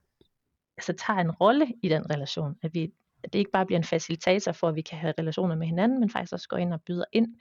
altså 0.77 0.93
tager 0.93 1.21
en 1.21 1.31
rolle 1.31 1.67
i 1.83 1.89
den 1.89 2.11
relation, 2.11 2.57
at 2.63 2.75
vi 2.75 2.93
at 3.27 3.33
det 3.33 3.39
ikke 3.39 3.51
bare 3.51 3.67
bliver 3.67 3.79
en 3.79 3.85
facilitator 3.85 4.53
for, 4.53 4.69
at 4.69 4.75
vi 4.75 4.81
kan 4.81 4.99
have 4.99 5.15
relationer 5.19 5.57
med 5.57 5.67
hinanden, 5.67 6.01
men 6.01 6.11
faktisk 6.11 6.33
også 6.33 6.49
går 6.49 6.57
ind 6.57 6.73
og 6.73 6.83
byder 6.83 7.05
ind. 7.13 7.35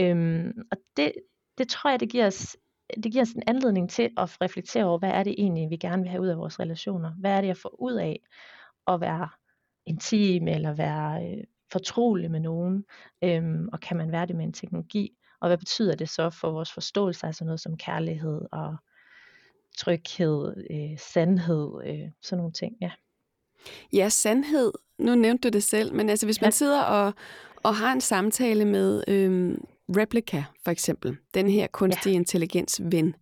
Øhm, 0.00 0.52
og 0.70 0.78
det, 0.96 1.12
det 1.58 1.68
tror 1.68 1.90
jeg, 1.90 2.00
det 2.00 2.10
giver 2.10 2.26
os 2.26 2.56
det 2.94 3.12
giver 3.12 3.22
os 3.22 3.32
en 3.32 3.42
anledning 3.46 3.90
til 3.90 4.10
at 4.16 4.40
reflektere 4.40 4.84
over, 4.84 4.98
hvad 4.98 5.10
er 5.10 5.22
det 5.22 5.34
egentlig, 5.38 5.70
vi 5.70 5.76
gerne 5.76 6.02
vil 6.02 6.10
have 6.10 6.22
ud 6.22 6.28
af 6.28 6.38
vores 6.38 6.60
relationer? 6.60 7.12
Hvad 7.12 7.30
er 7.30 7.40
det, 7.40 7.48
jeg 7.48 7.56
får 7.56 7.80
ud 7.80 7.94
af 7.94 8.20
at 8.88 9.00
være 9.00 9.28
intim 9.86 10.48
eller 10.48 10.72
være 10.74 11.26
øh, 11.26 11.44
fortrolig 11.72 12.30
med 12.30 12.40
nogen? 12.40 12.84
Øhm, 13.24 13.68
og 13.72 13.80
kan 13.80 13.96
man 13.96 14.12
være 14.12 14.26
det 14.26 14.36
med 14.36 14.44
en 14.44 14.52
teknologi? 14.52 15.16
Og 15.40 15.48
hvad 15.48 15.58
betyder 15.58 15.94
det 15.94 16.08
så 16.08 16.30
for 16.30 16.50
vores 16.50 16.72
forståelse 16.72 17.26
af 17.26 17.34
sådan 17.34 17.46
noget 17.46 17.60
som 17.60 17.76
kærlighed 17.76 18.40
og 18.52 18.76
tryghed, 19.78 20.54
øh, 20.70 20.98
sandhed, 20.98 21.72
øh, 21.84 22.10
sådan 22.22 22.38
nogle 22.38 22.52
ting? 22.52 22.76
Ja. 22.80 22.90
Ja, 23.92 24.08
sandhed. 24.08 24.72
Nu 24.98 25.14
nævnte 25.14 25.48
du 25.48 25.52
det 25.52 25.62
selv, 25.62 25.94
men 25.94 26.08
altså 26.08 26.26
hvis 26.26 26.40
man 26.40 26.52
sidder 26.52 26.82
og, 26.82 27.12
og 27.62 27.76
har 27.76 27.92
en 27.92 28.00
samtale 28.00 28.64
med 28.64 29.02
øhm, 29.08 29.64
Replica, 29.96 30.44
for 30.64 30.70
eksempel, 30.70 31.16
den 31.34 31.48
her 31.48 31.66
kunstige 31.66 32.12
ja. 32.12 32.18
intelligens 32.18 32.80
ven, 32.84 33.14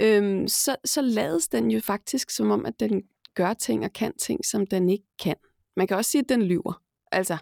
øhm, 0.00 0.48
så, 0.48 0.76
så 0.84 1.00
lades 1.00 1.48
den 1.48 1.70
jo 1.70 1.80
faktisk 1.80 2.30
som 2.30 2.50
om, 2.50 2.66
at 2.66 2.80
den 2.80 3.02
gør 3.34 3.54
ting 3.54 3.84
og 3.84 3.92
kan 3.92 4.12
ting, 4.18 4.44
som 4.44 4.66
den 4.66 4.88
ikke 4.88 5.04
kan. 5.22 5.36
Man 5.76 5.86
kan 5.86 5.96
også 5.96 6.10
sige, 6.10 6.22
at 6.22 6.28
den 6.28 6.42
lyver. 6.42 6.82
Altså, 7.12 7.36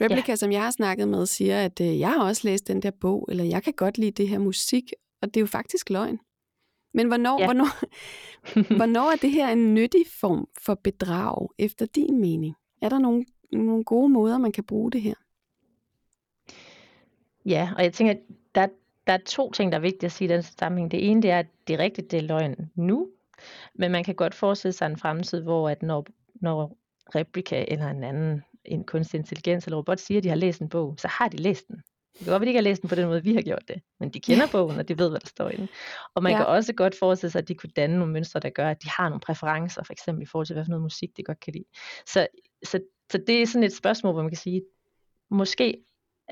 Replica, 0.00 0.32
ja. 0.32 0.36
som 0.36 0.52
jeg 0.52 0.62
har 0.62 0.70
snakket 0.70 1.08
med, 1.08 1.26
siger, 1.26 1.64
at 1.64 1.80
øh, 1.80 1.98
jeg 1.98 2.08
har 2.08 2.24
også 2.24 2.42
læst 2.44 2.68
den 2.68 2.82
der 2.82 2.90
bog, 3.00 3.28
eller 3.30 3.44
jeg 3.44 3.62
kan 3.62 3.72
godt 3.72 3.98
lide 3.98 4.10
det 4.10 4.28
her 4.28 4.38
musik, 4.38 4.92
og 5.22 5.28
det 5.28 5.36
er 5.36 5.40
jo 5.40 5.46
faktisk 5.46 5.90
løgn. 5.90 6.18
Men 6.92 7.06
hvornår, 7.06 7.40
ja. 7.40 7.46
hvornår, 7.46 7.68
hvornår 8.78 9.12
er 9.12 9.16
det 9.16 9.30
her 9.30 9.48
en 9.48 9.74
nyttig 9.74 10.04
form 10.20 10.48
for 10.64 10.74
bedrag, 10.74 11.48
efter 11.58 11.86
din 11.86 12.20
mening? 12.20 12.54
Er 12.82 12.88
der 12.88 12.98
nogle, 12.98 13.24
nogle 13.52 13.84
gode 13.84 14.08
måder, 14.08 14.38
man 14.38 14.52
kan 14.52 14.64
bruge 14.64 14.90
det 14.90 15.02
her? 15.02 15.14
Ja, 17.44 17.70
og 17.76 17.82
jeg 17.82 17.92
tænker, 17.92 18.14
der, 18.54 18.66
der 19.06 19.12
er 19.12 19.18
to 19.26 19.52
ting, 19.52 19.72
der 19.72 19.78
er 19.78 19.82
vigtige 19.82 20.06
at 20.06 20.12
sige 20.12 20.28
i 20.28 20.32
den 20.32 20.42
sammenhæng. 20.42 20.90
Det 20.90 21.10
ene 21.10 21.22
det 21.22 21.30
er, 21.30 21.38
at 21.38 21.46
det 21.66 21.74
er 21.74 21.78
rigtigt, 21.78 22.10
det 22.10 22.18
er 22.18 22.22
løgn 22.22 22.70
nu, 22.74 23.08
men 23.74 23.92
man 23.92 24.04
kan 24.04 24.14
godt 24.14 24.34
forestille 24.34 24.72
sig 24.72 24.86
en 24.86 24.96
fremtid, 24.96 25.42
hvor 25.42 25.68
at 25.68 25.82
når, 25.82 26.06
når 26.34 26.76
Replika 27.14 27.64
eller 27.68 27.86
en 27.86 28.04
anden 28.04 28.42
en 28.64 28.84
kunstig 28.84 29.18
intelligens 29.18 29.64
eller 29.64 29.76
robot 29.76 30.00
siger, 30.00 30.18
at 30.18 30.24
de 30.24 30.28
har 30.28 30.36
læst 30.36 30.60
en 30.60 30.68
bog, 30.68 30.94
så 30.98 31.08
har 31.08 31.28
de 31.28 31.36
læst 31.36 31.68
den. 31.68 31.82
Det 32.12 32.24
kan 32.24 32.32
godt 32.32 32.40
være, 32.40 32.44
de 32.46 32.50
ikke 32.50 32.58
har 32.58 32.62
læst 32.62 32.82
den 32.82 32.88
på 32.88 32.94
den 32.94 33.06
måde, 33.06 33.22
vi 33.22 33.34
har 33.34 33.42
gjort 33.42 33.68
det, 33.68 33.82
men 34.00 34.10
de 34.10 34.20
kender 34.20 34.46
bogen, 34.52 34.78
og 34.78 34.88
de 34.88 34.98
ved, 34.98 35.10
hvad 35.10 35.20
der 35.20 35.26
står 35.26 35.48
i 35.48 35.56
den. 35.56 35.68
Og 36.14 36.22
man 36.22 36.32
Ja. 36.32 36.38
kan 36.38 36.46
også 36.46 36.72
godt 36.72 36.94
forestille 36.98 37.30
sig, 37.30 37.38
at 37.38 37.48
de 37.48 37.54
kunne 37.54 37.70
danne 37.76 37.98
nogle 37.98 38.12
mønstre, 38.12 38.40
der 38.40 38.50
gør, 38.50 38.70
at 38.70 38.82
de 38.82 38.88
har 38.90 39.08
nogle 39.08 39.20
præferencer, 39.20 39.82
for 39.84 39.92
eksempel 39.92 40.22
i 40.22 40.26
forhold 40.26 40.46
til, 40.46 40.54
hvad 40.54 40.64
for 40.64 40.70
noget 40.70 40.82
musik 40.82 41.16
de 41.16 41.22
godt 41.22 41.40
kan 41.40 41.52
lide. 41.52 41.64
Så, 42.06 42.26
så, 42.64 42.80
så 43.12 43.18
det 43.26 43.42
er 43.42 43.46
sådan 43.46 43.64
et 43.64 43.72
spørgsmål, 43.76 44.12
hvor 44.12 44.22
man 44.22 44.30
kan 44.30 44.36
sige, 44.38 44.62
måske, 45.30 45.84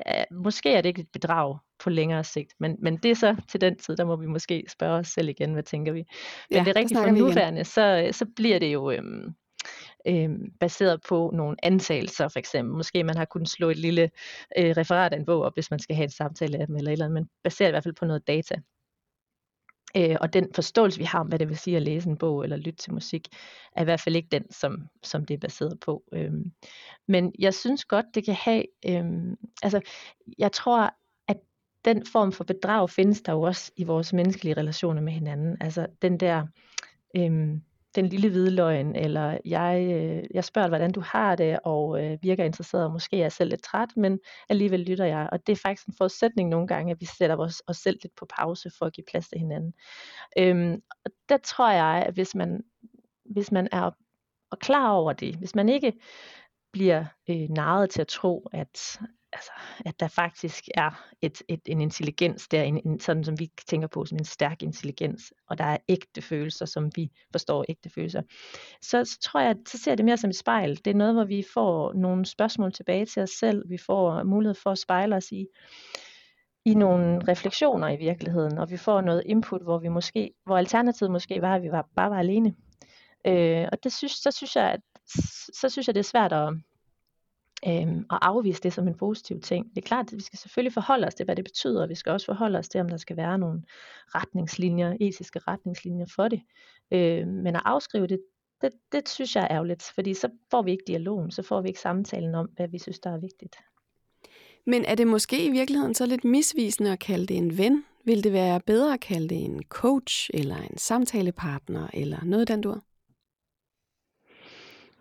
øh, 0.09 0.25
måske 0.31 0.73
er 0.75 0.81
det 0.81 0.89
ikke 0.89 1.01
et 1.03 1.13
bedrag 1.13 1.59
på 1.79 1.91
længere 1.91 2.25
sigt, 2.25 2.53
men, 2.61 2.77
men 2.79 2.97
det 2.97 3.11
er 3.11 3.15
så 3.15 3.37
til 3.49 3.61
den 3.61 3.77
tid, 3.79 3.97
der 3.97 4.05
må 4.05 4.17
vi 4.17 4.27
måske 4.27 4.65
spørge 4.69 4.99
os 4.99 5.09
selv 5.09 5.29
igen, 5.29 5.53
hvad 5.53 5.63
tænker 5.63 5.93
vi. 5.93 5.99
Men 6.51 6.57
Ja, 6.59 6.65
det 6.65 6.69
er 6.69 6.77
rigtigt, 6.81 7.01
for 7.01 7.11
nuværende, 7.11 7.65
så, 7.65 8.09
så 8.13 8.27
bliver 8.37 8.59
det 8.59 8.73
jo 8.73 8.91
øhm, 8.91 9.35
øhm, 10.07 10.53
baseret 10.61 11.01
på 11.09 11.31
nogle 11.35 11.57
antagelser, 11.63 12.29
for 12.29 12.39
eksempel. 12.39 12.77
Måske 12.77 13.05
man 13.05 13.17
har 13.17 13.25
kunnet 13.25 13.49
slå 13.49 13.71
et 13.71 13.79
lille 13.79 14.11
øh, 14.59 14.77
referat 14.77 15.13
af 15.13 15.17
en 15.17 15.25
bog 15.27 15.43
op, 15.43 15.55
hvis 15.55 15.71
man 15.71 15.81
skal 15.81 15.97
have 15.97 16.05
en 16.05 16.11
samtale 16.11 16.59
af 16.59 16.67
dem, 16.67 16.77
eller 16.77 16.91
et 16.91 16.93
eller 16.93 17.05
andet, 17.05 17.15
men 17.15 17.29
baseret 17.45 17.69
i 17.69 17.73
hvert 17.73 17.85
fald 17.85 17.95
på 17.95 18.05
noget 18.05 18.27
data. 18.27 18.55
Øh, 19.97 20.17
og 20.21 20.33
den 20.33 20.49
forståelse, 20.55 20.99
vi 20.99 21.05
har 21.05 21.21
om, 21.21 21.27
hvad 21.27 21.39
det 21.39 21.49
vil 21.49 21.59
sige 21.59 21.77
at 21.77 21.83
læse 21.83 22.09
en 22.09 22.17
bog 22.17 22.45
eller 22.45 22.57
lytte 22.57 22.77
til 22.77 22.95
musik, 22.95 23.29
er 23.73 23.81
i 23.81 23.85
hvert 23.85 24.01
fald 24.01 24.17
ikke 24.17 24.29
den, 24.33 24.53
som, 24.53 24.89
som 25.03 25.25
det 25.25 25.35
er 25.35 25.39
baseret 25.39 25.81
på. 25.81 26.05
Øhm, 26.13 26.53
men 27.09 27.33
jeg 27.39 27.55
synes 27.55 27.85
godt, 27.85 28.07
det 28.15 28.25
kan 28.25 28.35
have, 28.35 28.65
øhm, 28.87 29.37
altså 29.63 29.81
jeg 30.39 30.53
tror, 30.53 30.95
at 31.29 31.37
den 31.85 32.07
form 32.07 32.33
for 32.33 32.45
bedrag 32.45 32.91
findes 32.91 33.23
der 33.23 33.33
jo 33.33 33.43
også 33.43 33.73
i 33.77 33.85
vores 33.85 34.13
menneskelige 34.13 34.57
relationer 34.57 35.03
med 35.03 35.13
hinanden. 35.13 35.57
Altså 35.61 35.87
den 36.03 36.21
der, 36.21 36.47
øhm, 37.17 37.63
den 37.95 38.07
lille 38.07 38.29
hvide 38.29 38.51
løgn, 38.51 38.97
eller 38.97 39.39
jeg, 39.45 39.89
øh, 39.93 40.25
jeg 40.35 40.45
spørger, 40.45 40.69
hvordan 40.69 40.93
du 40.93 41.01
har 41.01 41.37
det, 41.37 41.59
og 41.65 42.05
øh, 42.05 42.19
virker 42.23 42.45
interesseret, 42.45 42.85
og 42.85 42.93
måske 42.93 43.17
er 43.17 43.21
jeg 43.21 43.33
selv 43.33 43.51
lidt 43.51 43.63
træt, 43.63 43.89
men 43.97 44.21
alligevel 44.49 44.81
lytter 44.81 45.05
jeg. 45.05 45.29
Og 45.33 45.47
det 45.47 45.53
er 45.53 45.57
faktisk 45.57 45.89
en 45.89 45.95
forudsætning 45.99 46.49
nogle 46.49 46.67
gange, 46.67 46.91
at 46.91 47.01
vi 47.01 47.07
sætter 47.07 47.37
os, 47.37 47.63
os 47.67 47.77
selv 47.77 47.99
lidt 48.03 48.15
på 48.17 48.27
pause 48.39 48.71
for 48.79 48.87
at 48.87 48.93
give 48.93 49.05
plads 49.11 49.29
til 49.29 49.39
hinanden. 49.39 49.73
Øhm, 50.39 50.83
og 51.05 51.11
der 51.29 51.37
tror 51.37 51.71
jeg, 51.71 52.05
at 52.07 52.15
hvis 52.15 52.35
man, 52.35 52.63
hvis 53.25 53.53
man 53.53 53.69
er 53.73 53.91
og 54.51 54.59
klar 54.59 54.91
over 54.91 55.13
det, 55.13 55.35
hvis 55.35 55.55
man 55.55 55.69
ikke 55.69 55.93
bliver 56.73 57.05
øh, 57.31 57.49
narret 57.51 57.91
til 57.91 58.01
at 58.01 58.09
tro, 58.09 58.49
at, 58.53 59.01
altså, 59.33 59.51
at 59.87 60.01
der 60.01 60.09
faktisk 60.09 60.65
er 60.75 61.05
et, 61.23 61.43
et, 61.49 61.61
en 61.67 61.81
intelligens 61.81 62.49
der, 62.49 62.63
en, 62.63 62.81
en, 62.87 63.01
sådan 63.01 63.25
som 63.25 63.39
vi 63.39 63.51
tænker 63.67 63.89
på 63.89 64.05
som 64.05 64.19
en 64.19 64.25
stærk 64.25 64.63
intelligens, 64.63 65.33
og 65.49 65.59
der 65.59 65.65
er 65.65 65.77
ægte 65.89 66.23
følelser, 66.23 66.67
som 66.67 66.91
vi 66.97 67.11
forstår 67.33 67.65
ægte 67.69 67.91
følelser, 67.91 68.23
så, 68.83 69.05
så 69.05 69.19
tror 69.21 69.41
jeg, 69.41 69.57
så 69.69 69.79
ser 69.79 69.91
jeg 69.91 69.99
det 69.99 70.05
mere 70.05 70.17
som 70.17 70.31
et 70.31 70.37
spejl. 70.37 70.77
Det 70.77 70.87
er 70.87 70.95
noget, 70.95 71.15
hvor 71.15 71.25
vi 71.25 71.45
får 71.55 71.93
nogle 71.93 72.27
spørgsmål 72.27 72.73
tilbage 72.73 73.07
til 73.07 73.23
os 73.23 73.31
selv, 73.31 73.71
vi 73.71 73.79
får 73.79 74.23
mulighed 74.23 74.55
for 74.55 74.71
at 74.71 74.79
spejle 74.79 75.17
os 75.17 75.33
i, 75.33 75.47
i 76.65 76.75
nogle 76.75 77.21
refleksioner 77.29 77.89
i 77.89 77.97
virkeligheden, 77.97 78.59
og 78.59 78.71
vi 78.71 78.77
får 78.77 79.01
noget 79.01 79.23
input, 79.27 79.63
hvor 79.63 79.79
vi 79.79 79.89
måske, 79.89 80.31
hvor 80.45 80.57
alternativet 80.57 81.11
måske 81.11 81.43
var, 81.43 81.55
at 81.55 81.63
vi 81.63 81.71
var, 81.71 81.89
bare 81.97 82.11
var 82.11 82.19
alene. 82.19 82.55
Øh, 83.27 83.69
og 83.73 83.85
det 83.85 83.93
synes, 83.93 84.13
så 84.13 84.31
synes 84.31 84.57
jeg, 84.57 84.71
at, 84.71 84.81
så 85.61 85.69
synes 85.69 85.87
jeg, 85.87 85.95
det 85.95 86.01
er 86.01 86.05
svært 86.05 86.33
at, 86.33 86.55
øhm, 87.67 88.05
og 88.11 88.27
afvise 88.27 88.63
det 88.63 88.73
som 88.73 88.89
en 88.89 88.95
positiv 88.95 89.41
ting. 89.41 89.71
Det 89.71 89.79
er 89.79 89.87
klart, 89.87 90.07
at 90.07 90.17
vi 90.17 90.23
skal 90.23 90.39
selvfølgelig 90.39 90.73
forholde 90.73 91.07
os 91.07 91.15
til, 91.15 91.25
hvad 91.25 91.37
det 91.37 91.45
betyder, 91.45 91.83
og 91.83 91.89
vi 91.89 91.95
skal 91.95 92.13
også 92.13 92.27
forholde 92.27 92.59
os 92.59 92.69
til, 92.69 92.81
om 92.81 92.89
der 92.89 92.97
skal 92.97 93.17
være 93.17 93.39
nogle 93.39 93.63
retningslinjer, 94.15 94.97
etiske 95.01 95.39
retningslinjer 95.39 96.07
for 96.15 96.29
det. 96.29 96.41
Øh, 96.93 97.27
men 97.27 97.57
at 97.57 97.63
afskrive 97.65 98.07
det, 98.07 98.21
det, 98.63 98.71
det 98.93 99.09
synes 99.09 99.37
jeg 99.37 99.45
er 99.45 99.49
ærgerligt, 99.51 99.83
fordi 99.95 100.15
så 100.15 100.29
får 100.51 100.63
vi 100.63 100.71
ikke 100.71 100.85
dialogen, 100.87 101.31
så 101.31 101.43
får 101.43 101.61
vi 101.61 101.69
ikke 101.69 101.81
samtalen 101.81 102.35
om, 102.35 102.47
hvad 102.57 102.69
vi 102.69 102.79
synes, 102.79 102.99
der 102.99 103.11
er 103.11 103.19
vigtigt. 103.19 103.57
Men 104.67 104.85
er 104.85 104.95
det 104.95 105.07
måske 105.07 105.47
i 105.47 105.51
virkeligheden 105.51 105.95
så 105.95 106.07
lidt 106.07 106.25
misvisende 106.25 106.93
at 106.93 106.99
kalde 106.99 107.27
det 107.27 107.37
en 107.37 107.59
ven? 107.59 107.85
Vil 108.05 108.25
det 108.25 108.33
være 108.33 108.61
bedre 108.61 108.95
at 108.95 109.01
kalde 109.01 109.29
det 109.29 109.45
en 109.45 109.63
coach, 109.63 110.31
eller 110.35 110.57
en 110.57 110.79
samtalepartner, 110.79 111.89
eller 111.95 112.25
noget 112.25 112.49
den 112.49 112.61
dur? 112.61 112.83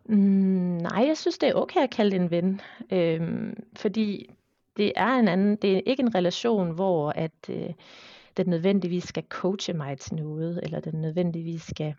Mm, 0.08 0.78
nej, 0.82 1.04
jeg 1.08 1.18
synes, 1.18 1.38
det 1.38 1.50
er 1.50 1.54
okay 1.54 1.80
at 1.84 1.90
kalde 1.90 2.12
det 2.12 2.22
en 2.22 2.32
ven, 2.32 2.62
øhm, 2.92 3.64
fordi 3.76 4.30
det 4.78 4.94
er 4.96 5.08
en 5.08 5.28
anden, 5.28 5.56
det 5.56 5.78
er 5.78 5.82
ikke 5.86 6.04
en 6.04 6.16
relation, 6.16 6.72
hvor 6.72 7.10
at 7.10 7.50
øh, 7.50 7.74
den 8.38 8.48
nødvendigvis 8.48 9.04
skal 9.04 9.24
coache 9.30 9.74
mig 9.74 9.98
til 9.98 10.16
noget, 10.16 10.60
eller 10.64 10.80
den 10.80 11.02
nødvendigvis 11.02 11.62
skal 11.62 11.96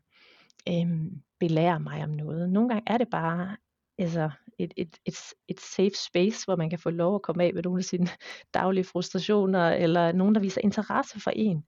øhm, 0.68 1.22
belære 1.40 1.80
mig 1.80 2.04
om 2.04 2.10
noget. 2.10 2.50
Nogle 2.50 2.68
gange 2.68 2.82
er 2.86 2.98
det 2.98 3.08
bare 3.10 3.56
altså 3.98 4.30
et, 4.58 4.74
et, 4.76 4.98
et, 5.06 5.16
et 5.48 5.60
safe 5.60 5.94
space, 6.06 6.44
hvor 6.44 6.56
man 6.56 6.70
kan 6.70 6.78
få 6.78 6.90
lov 6.90 7.14
at 7.14 7.22
komme 7.22 7.44
af 7.44 7.54
med 7.54 7.62
nogle 7.62 7.78
af 7.78 7.84
sine 7.84 8.08
daglige 8.54 8.84
frustrationer, 8.84 9.70
eller 9.70 10.12
nogen, 10.12 10.34
der 10.34 10.40
viser 10.40 10.60
interesse 10.64 11.20
for 11.20 11.30
en. 11.30 11.64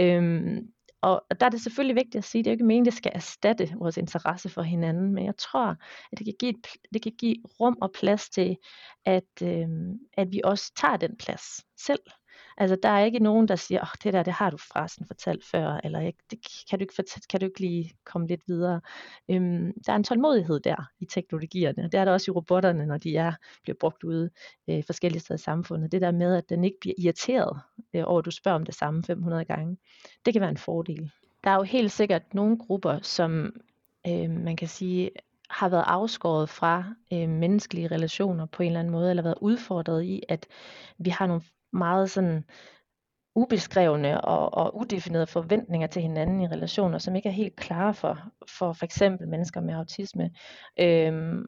Øhm, 0.00 0.68
og 1.04 1.40
der 1.40 1.46
er 1.46 1.50
det 1.50 1.60
selvfølgelig 1.60 1.96
vigtigt 1.96 2.16
at 2.16 2.24
sige, 2.24 2.40
at 2.40 2.44
det 2.44 2.50
er 2.50 2.52
jo 2.52 2.54
ikke 2.54 2.64
meningen, 2.64 2.86
at 2.86 2.92
det 2.92 2.98
skal 2.98 3.12
erstatte 3.14 3.74
vores 3.78 3.96
interesse 3.96 4.48
for 4.48 4.62
hinanden, 4.62 5.14
men 5.14 5.24
jeg 5.24 5.36
tror, 5.36 5.76
at 6.12 6.18
det 6.18 6.26
kan 6.26 6.34
give, 6.38 6.50
et, 6.50 6.66
det 6.94 7.02
kan 7.02 7.12
give 7.18 7.36
rum 7.60 7.76
og 7.82 7.92
plads 7.92 8.28
til, 8.28 8.56
at, 9.04 9.42
øh, 9.42 9.68
at 10.12 10.32
vi 10.32 10.40
også 10.44 10.72
tager 10.76 10.96
den 10.96 11.16
plads 11.16 11.42
selv. 11.86 12.00
Altså, 12.56 12.76
der 12.82 12.88
er 12.88 13.04
ikke 13.04 13.18
nogen, 13.18 13.48
der 13.48 13.56
siger, 13.56 13.80
oh, 13.80 13.88
det 14.04 14.12
der, 14.12 14.22
det 14.22 14.32
har 14.32 14.50
du 14.50 14.56
forresten 14.56 15.06
fortalt 15.06 15.44
før, 15.44 15.80
eller 15.84 16.00
ikke, 16.00 16.18
det 16.30 16.38
kan 16.70 16.78
du 16.78 16.82
ikke, 16.82 16.94
fortælle, 16.94 17.24
kan 17.30 17.40
du 17.40 17.46
ikke 17.46 17.60
lige 17.60 17.92
komme 18.04 18.26
lidt 18.26 18.40
videre. 18.48 18.80
Øhm, 19.30 19.72
der 19.86 19.92
er 19.92 19.96
en 19.96 20.04
tålmodighed 20.04 20.60
der 20.60 20.90
i 21.00 21.06
teknologierne, 21.06 21.84
og 21.84 21.92
det 21.92 22.00
er 22.00 22.04
der 22.04 22.12
også 22.12 22.30
i 22.30 22.34
robotterne, 22.34 22.86
når 22.86 22.98
de 22.98 23.16
er, 23.16 23.32
bliver 23.62 23.76
brugt 23.80 24.04
ude 24.04 24.30
øh, 24.68 24.84
forskellige 24.84 25.20
steder 25.20 25.38
i 25.38 25.42
samfundet. 25.42 25.92
Det 25.92 26.00
der 26.00 26.10
med, 26.10 26.36
at 26.36 26.48
den 26.48 26.64
ikke 26.64 26.80
bliver 26.80 26.94
irriteret 26.98 27.60
øh, 27.94 28.02
over, 28.06 28.18
at 28.18 28.24
du 28.24 28.30
spørger 28.30 28.56
om 28.56 28.64
det 28.64 28.74
samme 28.74 29.02
500 29.02 29.44
gange, 29.44 29.76
det 30.24 30.32
kan 30.32 30.40
være 30.40 30.50
en 30.50 30.56
fordel. 30.56 31.10
Der 31.44 31.50
er 31.50 31.54
jo 31.56 31.62
helt 31.62 31.92
sikkert 31.92 32.34
nogle 32.34 32.58
grupper, 32.58 32.98
som 33.02 33.52
øh, 34.06 34.30
man 34.30 34.56
kan 34.56 34.68
sige, 34.68 35.10
har 35.50 35.68
været 35.68 35.84
afskåret 35.86 36.48
fra 36.48 36.84
øh, 37.12 37.28
menneskelige 37.28 37.88
relationer 37.88 38.46
på 38.46 38.62
en 38.62 38.66
eller 38.66 38.80
anden 38.80 38.92
måde, 38.92 39.10
eller 39.10 39.22
været 39.22 39.38
udfordret 39.40 40.04
i, 40.04 40.22
at 40.28 40.46
vi 40.98 41.10
har 41.10 41.26
nogle 41.26 41.42
meget 41.74 42.10
sådan 42.10 42.44
ubeskrevne 43.34 44.20
og, 44.20 44.54
og 44.54 44.76
udefinerede 44.76 45.26
forventninger 45.26 45.86
til 45.86 46.02
hinanden 46.02 46.40
i 46.40 46.46
relationer, 46.46 46.98
som 46.98 47.16
ikke 47.16 47.28
er 47.28 47.32
helt 47.32 47.56
klare 47.56 47.94
for 47.94 48.18
for, 48.58 48.72
for 48.72 48.84
eksempel 48.84 49.28
mennesker 49.28 49.60
med 49.60 49.74
autisme. 49.74 50.30
Øhm, 50.80 51.46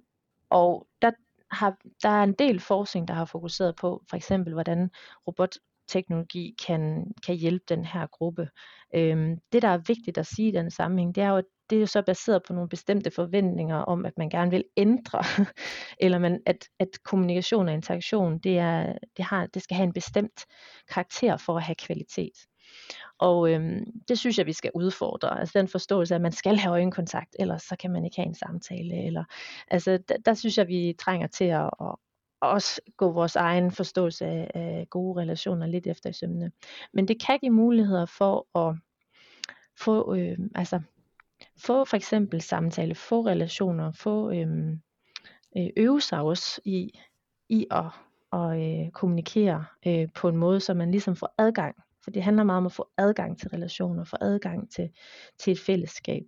og 0.50 0.86
der, 1.02 1.10
har, 1.50 1.76
der 2.02 2.08
er 2.08 2.22
en 2.22 2.32
del 2.32 2.60
forskning, 2.60 3.08
der 3.08 3.14
har 3.14 3.24
fokuseret 3.24 3.76
på 3.76 4.02
for 4.10 4.16
eksempel, 4.16 4.52
hvordan 4.52 4.90
robotteknologi 5.26 6.54
kan, 6.66 7.12
kan 7.26 7.36
hjælpe 7.36 7.64
den 7.68 7.84
her 7.84 8.06
gruppe. 8.06 8.48
Øhm, 8.94 9.38
det, 9.52 9.62
der 9.62 9.68
er 9.68 9.78
vigtigt 9.78 10.18
at 10.18 10.26
sige 10.26 10.48
i 10.48 10.52
den 10.52 10.70
sammenhæng, 10.70 11.14
det 11.14 11.22
er 11.22 11.28
jo, 11.28 11.36
at 11.36 11.44
det 11.70 11.76
er 11.76 11.80
jo 11.80 11.86
så 11.86 12.02
baseret 12.02 12.42
på 12.42 12.52
nogle 12.52 12.68
bestemte 12.68 13.10
forventninger 13.10 13.76
om, 13.76 14.06
at 14.06 14.18
man 14.18 14.28
gerne 14.28 14.50
vil 14.50 14.64
ændre, 14.76 15.22
eller 16.00 16.18
man, 16.18 16.42
at, 16.46 16.68
at 16.78 16.88
kommunikation 17.04 17.68
og 17.68 17.74
interaktion, 17.74 18.38
det, 18.38 18.58
er, 18.58 18.98
det, 19.16 19.24
har, 19.24 19.46
det 19.46 19.62
skal 19.62 19.76
have 19.76 19.86
en 19.86 19.92
bestemt 19.92 20.44
karakter 20.88 21.36
for 21.36 21.56
at 21.56 21.62
have 21.62 21.74
kvalitet. 21.74 22.46
Og 23.18 23.50
øhm, 23.50 23.84
det 24.08 24.18
synes 24.18 24.38
jeg, 24.38 24.46
vi 24.46 24.52
skal 24.52 24.70
udfordre. 24.74 25.40
Altså 25.40 25.58
den 25.58 25.68
forståelse, 25.68 26.14
at 26.14 26.20
man 26.20 26.32
skal 26.32 26.56
have 26.56 26.72
øjenkontakt, 26.72 27.36
ellers 27.38 27.62
så 27.62 27.76
kan 27.76 27.90
man 27.90 28.04
ikke 28.04 28.16
have 28.16 28.26
en 28.26 28.34
samtale. 28.34 29.06
Eller, 29.06 29.24
altså 29.68 29.98
der, 30.08 30.16
der 30.16 30.34
synes 30.34 30.58
jeg, 30.58 30.68
vi 30.68 30.94
trænger 30.98 31.26
til 31.26 31.44
at, 31.44 31.70
at 31.80 31.94
også 32.40 32.80
gå 32.96 33.12
vores 33.12 33.36
egen 33.36 33.70
forståelse 33.70 34.26
af, 34.26 34.50
af 34.54 34.86
gode 34.90 35.20
relationer 35.20 35.66
lidt 35.66 35.86
efter 35.86 36.10
i 36.10 36.12
sømne. 36.12 36.52
Men 36.92 37.08
det 37.08 37.20
kan 37.20 37.38
give 37.38 37.52
muligheder 37.52 38.06
for 38.06 38.58
at 38.58 38.76
få, 39.78 40.14
øh, 40.14 40.38
altså, 40.54 40.80
få 41.58 41.84
for 41.84 41.96
eksempel 41.96 42.40
samtale, 42.40 42.94
få 42.94 43.26
relationer, 43.26 43.92
få 43.92 44.30
øhm, 44.30 44.80
øh, 45.56 45.66
øve 45.76 46.00
sig 46.00 46.20
også 46.20 46.60
i, 46.64 46.98
i 47.48 47.66
at, 47.70 47.84
at 48.32 48.56
øh, 48.62 48.90
kommunikere 48.90 49.64
øh, 49.86 50.08
på 50.14 50.28
en 50.28 50.36
måde, 50.36 50.60
så 50.60 50.74
man 50.74 50.90
ligesom 50.90 51.16
får 51.16 51.34
adgang. 51.38 51.76
For 52.04 52.10
det 52.10 52.22
handler 52.22 52.44
meget 52.44 52.58
om 52.58 52.66
at 52.66 52.72
få 52.72 52.88
adgang 52.98 53.38
til 53.38 53.48
relationer, 53.48 54.04
få 54.04 54.16
adgang 54.20 54.70
til, 54.70 54.90
til 55.38 55.52
et 55.52 55.60
fællesskab. 55.60 56.22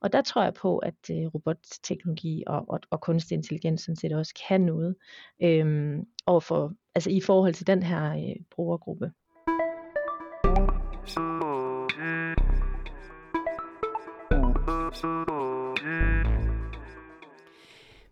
Og 0.00 0.12
der 0.12 0.22
tror 0.22 0.42
jeg 0.42 0.54
på, 0.54 0.78
at 0.78 1.10
øh, 1.10 1.26
robotteknologi 1.34 2.44
og, 2.46 2.64
og, 2.68 2.80
og 2.90 3.00
kunstig 3.00 3.34
intelligens 3.34 3.80
sådan 3.80 3.96
set 3.96 4.12
også 4.12 4.34
kan 4.48 4.60
noget 4.60 4.96
øh, 5.42 5.96
overfor, 6.26 6.72
altså 6.94 7.10
i 7.10 7.20
forhold 7.20 7.54
til 7.54 7.66
den 7.66 7.82
her 7.82 8.12
øh, 8.12 8.36
brugergruppe. 8.50 9.12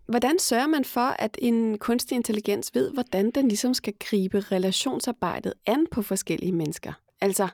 Hvordan 0.07 0.39
sørger 0.39 0.67
man 0.67 0.85
for, 0.85 1.15
at 1.19 1.37
en 1.41 1.77
kunstig 1.77 2.15
intelligens 2.15 2.71
ved, 2.73 2.91
hvordan 2.93 3.31
den 3.31 3.47
ligesom 3.47 3.73
skal 3.73 3.93
gribe 3.99 4.39
relationsarbejdet 4.39 5.53
an 5.65 5.87
på 5.91 6.01
forskellige 6.01 6.51
mennesker? 6.51 6.93
Altså, 7.21 7.47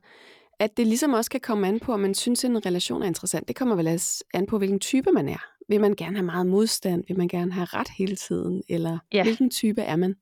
at 0.59 0.77
det 0.77 0.87
ligesom 0.87 1.13
også 1.13 1.31
kan 1.31 1.39
komme 1.39 1.67
an 1.67 1.79
på, 1.79 1.93
om 1.93 1.99
man 1.99 2.13
synes, 2.13 2.43
at 2.43 2.49
en 2.49 2.65
relation 2.65 3.01
er 3.03 3.07
interessant. 3.07 3.47
Det 3.47 3.55
kommer 3.55 3.75
vel 3.75 3.87
også 3.87 4.23
an 4.33 4.45
på, 4.45 4.57
hvilken 4.57 4.79
type 4.79 5.11
man 5.11 5.29
er. 5.29 5.45
Vil 5.69 5.81
man 5.81 5.95
gerne 5.95 6.15
have 6.15 6.25
meget 6.25 6.45
modstand? 6.47 7.03
Vil 7.07 7.17
man 7.17 7.27
gerne 7.27 7.51
have 7.51 7.65
ret 7.65 7.89
hele 7.97 8.15
tiden? 8.15 8.63
Eller 8.69 8.97
Ja. 9.13 9.23
hvilken 9.23 9.49
type 9.49 9.81
er 9.81 9.95
man? 9.95 10.15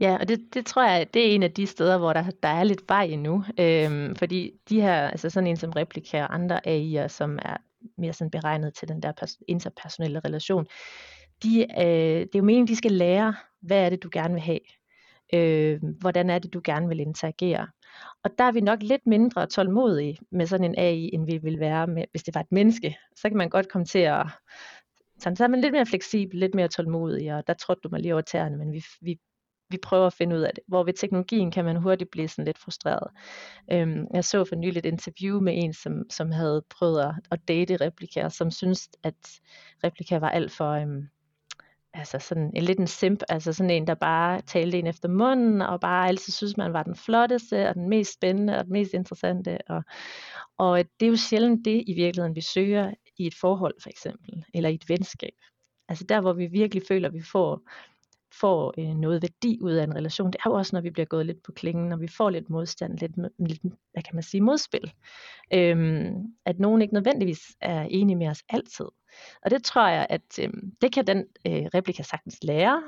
Ja, 0.00 0.16
og 0.20 0.28
det, 0.28 0.40
det 0.54 0.66
tror 0.66 0.82
jeg, 0.88 1.14
det 1.14 1.30
er 1.30 1.34
en 1.34 1.42
af 1.42 1.52
de 1.52 1.66
steder, 1.66 1.98
hvor 1.98 2.12
der, 2.12 2.24
der 2.42 2.48
er 2.48 2.64
lidt 2.64 2.82
vej 2.88 3.04
endnu. 3.04 3.44
Øhm, 3.60 4.16
fordi 4.16 4.50
de 4.68 4.80
her, 4.80 5.08
altså 5.08 5.30
sådan 5.30 5.46
en 5.46 5.56
som 5.56 5.70
Replika 5.70 6.22
og 6.22 6.34
andre 6.34 6.60
AI'er, 6.66 7.08
som 7.08 7.38
er 7.42 7.56
mere 7.98 8.12
sådan 8.12 8.30
beregnet 8.30 8.74
til 8.74 8.88
den 8.88 9.02
der 9.02 9.34
interpersonelle 9.48 10.20
relation, 10.20 10.66
de, 11.42 11.60
øh, 11.60 12.20
det 12.20 12.34
er 12.34 12.38
jo 12.38 12.44
meningen, 12.44 12.68
de 12.68 12.76
skal 12.76 12.92
lære, 12.92 13.34
hvad 13.60 13.84
er 13.84 13.90
det, 13.90 14.02
du 14.02 14.08
gerne 14.12 14.34
vil 14.34 14.42
have. 14.42 14.60
Øh, 15.34 15.80
hvordan 16.00 16.30
er 16.30 16.38
det, 16.38 16.54
du 16.54 16.60
gerne 16.64 16.88
vil 16.88 17.00
interagere. 17.00 17.68
Og 18.24 18.30
der 18.38 18.44
er 18.44 18.52
vi 18.52 18.60
nok 18.60 18.82
lidt 18.82 19.06
mindre 19.06 19.46
tålmodige 19.46 20.18
med 20.30 20.46
sådan 20.46 20.64
en 20.64 20.78
AI, 20.78 21.10
end 21.12 21.26
vi 21.26 21.36
vil 21.36 21.60
være, 21.60 21.86
med, 21.86 22.04
hvis 22.10 22.22
det 22.22 22.34
var 22.34 22.40
et 22.40 22.52
menneske. 22.52 22.98
Så 23.16 23.28
kan 23.28 23.36
man 23.36 23.48
godt 23.48 23.68
komme 23.68 23.84
til 23.84 23.98
at... 23.98 24.26
Så 25.18 25.44
er 25.44 25.48
man 25.48 25.60
lidt 25.60 25.72
mere 25.72 25.86
fleksibel, 25.86 26.38
lidt 26.38 26.54
mere 26.54 26.68
tålmodig, 26.68 27.34
og 27.34 27.46
der 27.46 27.54
trådte 27.54 27.80
du 27.84 27.88
mig 27.92 28.00
lige 28.00 28.12
over 28.12 28.22
tæerne, 28.22 28.56
men 28.56 28.72
vi, 28.72 28.84
vi, 29.00 29.18
vi 29.70 29.78
prøver 29.82 30.06
at 30.06 30.12
finde 30.12 30.36
ud 30.36 30.40
af 30.40 30.50
det. 30.54 30.64
Hvor 30.68 30.84
ved 30.84 30.92
teknologien 30.92 31.50
kan 31.50 31.64
man 31.64 31.76
hurtigt 31.76 32.10
blive 32.10 32.28
sådan 32.28 32.44
lidt 32.44 32.58
frustreret. 32.58 33.10
Øhm, 33.72 34.06
jeg 34.14 34.24
så 34.24 34.44
for 34.44 34.56
nylig 34.56 34.78
et 34.78 34.86
interview 34.86 35.40
med 35.40 35.52
en, 35.56 35.72
som, 35.72 36.10
som 36.10 36.30
havde 36.30 36.64
prøvet 36.70 37.00
at, 37.00 37.14
at 37.30 37.48
date 37.48 37.76
replikaer, 37.76 38.28
som 38.28 38.50
synes 38.50 38.88
at 39.02 39.40
replikaer 39.84 40.18
var 40.18 40.30
alt 40.30 40.52
for... 40.52 40.70
Øhm, 40.70 41.08
altså 41.96 42.18
sådan 42.18 42.52
en 42.56 42.62
lidt 42.62 42.78
en 42.78 42.86
simp, 42.86 43.22
altså 43.28 43.52
sådan 43.52 43.70
en, 43.70 43.86
der 43.86 43.94
bare 43.94 44.40
talte 44.40 44.78
en 44.78 44.86
efter 44.86 45.08
munden, 45.08 45.62
og 45.62 45.80
bare 45.80 46.08
altid 46.08 46.32
synes, 46.32 46.56
man 46.56 46.72
var 46.72 46.82
den 46.82 46.96
flotteste, 46.96 47.68
og 47.68 47.74
den 47.74 47.88
mest 47.88 48.14
spændende, 48.14 48.58
og 48.58 48.64
den 48.64 48.72
mest 48.72 48.94
interessante, 48.94 49.58
og, 49.68 49.82
og 50.58 50.84
det 51.00 51.06
er 51.06 51.10
jo 51.10 51.16
sjældent 51.16 51.64
det 51.64 51.84
i 51.86 51.94
virkeligheden, 51.94 52.36
vi 52.36 52.40
søger 52.40 52.92
i 53.16 53.26
et 53.26 53.34
forhold 53.34 53.74
for 53.82 53.90
eksempel, 53.90 54.44
eller 54.54 54.68
i 54.68 54.74
et 54.74 54.88
venskab. 54.88 55.34
Altså 55.88 56.04
der, 56.04 56.20
hvor 56.20 56.32
vi 56.32 56.46
virkelig 56.46 56.82
føler, 56.88 57.08
at 57.08 57.14
vi 57.14 57.22
får, 57.22 57.60
får 58.40 58.74
øh, 58.78 58.94
noget 58.94 59.22
værdi 59.22 59.58
ud 59.62 59.72
af 59.72 59.84
en 59.84 59.94
relation, 59.94 60.30
det 60.32 60.38
er 60.44 60.50
jo 60.50 60.54
også, 60.54 60.76
når 60.76 60.80
vi 60.80 60.90
bliver 60.90 61.06
gået 61.06 61.26
lidt 61.26 61.42
på 61.42 61.52
klingen, 61.52 61.88
når 61.88 61.96
vi 61.96 62.08
får 62.08 62.30
lidt 62.30 62.50
modstand, 62.50 62.98
lidt, 62.98 63.12
lidt 63.38 63.60
hvad 63.62 64.02
kan 64.02 64.14
man 64.14 64.22
sige, 64.22 64.40
modspil. 64.40 64.92
Øhm, 65.52 66.34
at 66.46 66.58
nogen 66.58 66.82
ikke 66.82 66.94
nødvendigvis 66.94 67.40
er 67.60 67.82
enige 67.82 68.16
med 68.16 68.28
os 68.28 68.42
altid. 68.48 68.86
Og 69.42 69.50
det 69.50 69.64
tror 69.64 69.88
jeg, 69.88 70.06
at 70.10 70.38
øh, 70.40 70.52
det 70.80 70.92
kan 70.92 71.06
den 71.06 71.24
øh, 71.46 71.64
replika 71.74 72.02
sagtens 72.02 72.38
lære, 72.42 72.82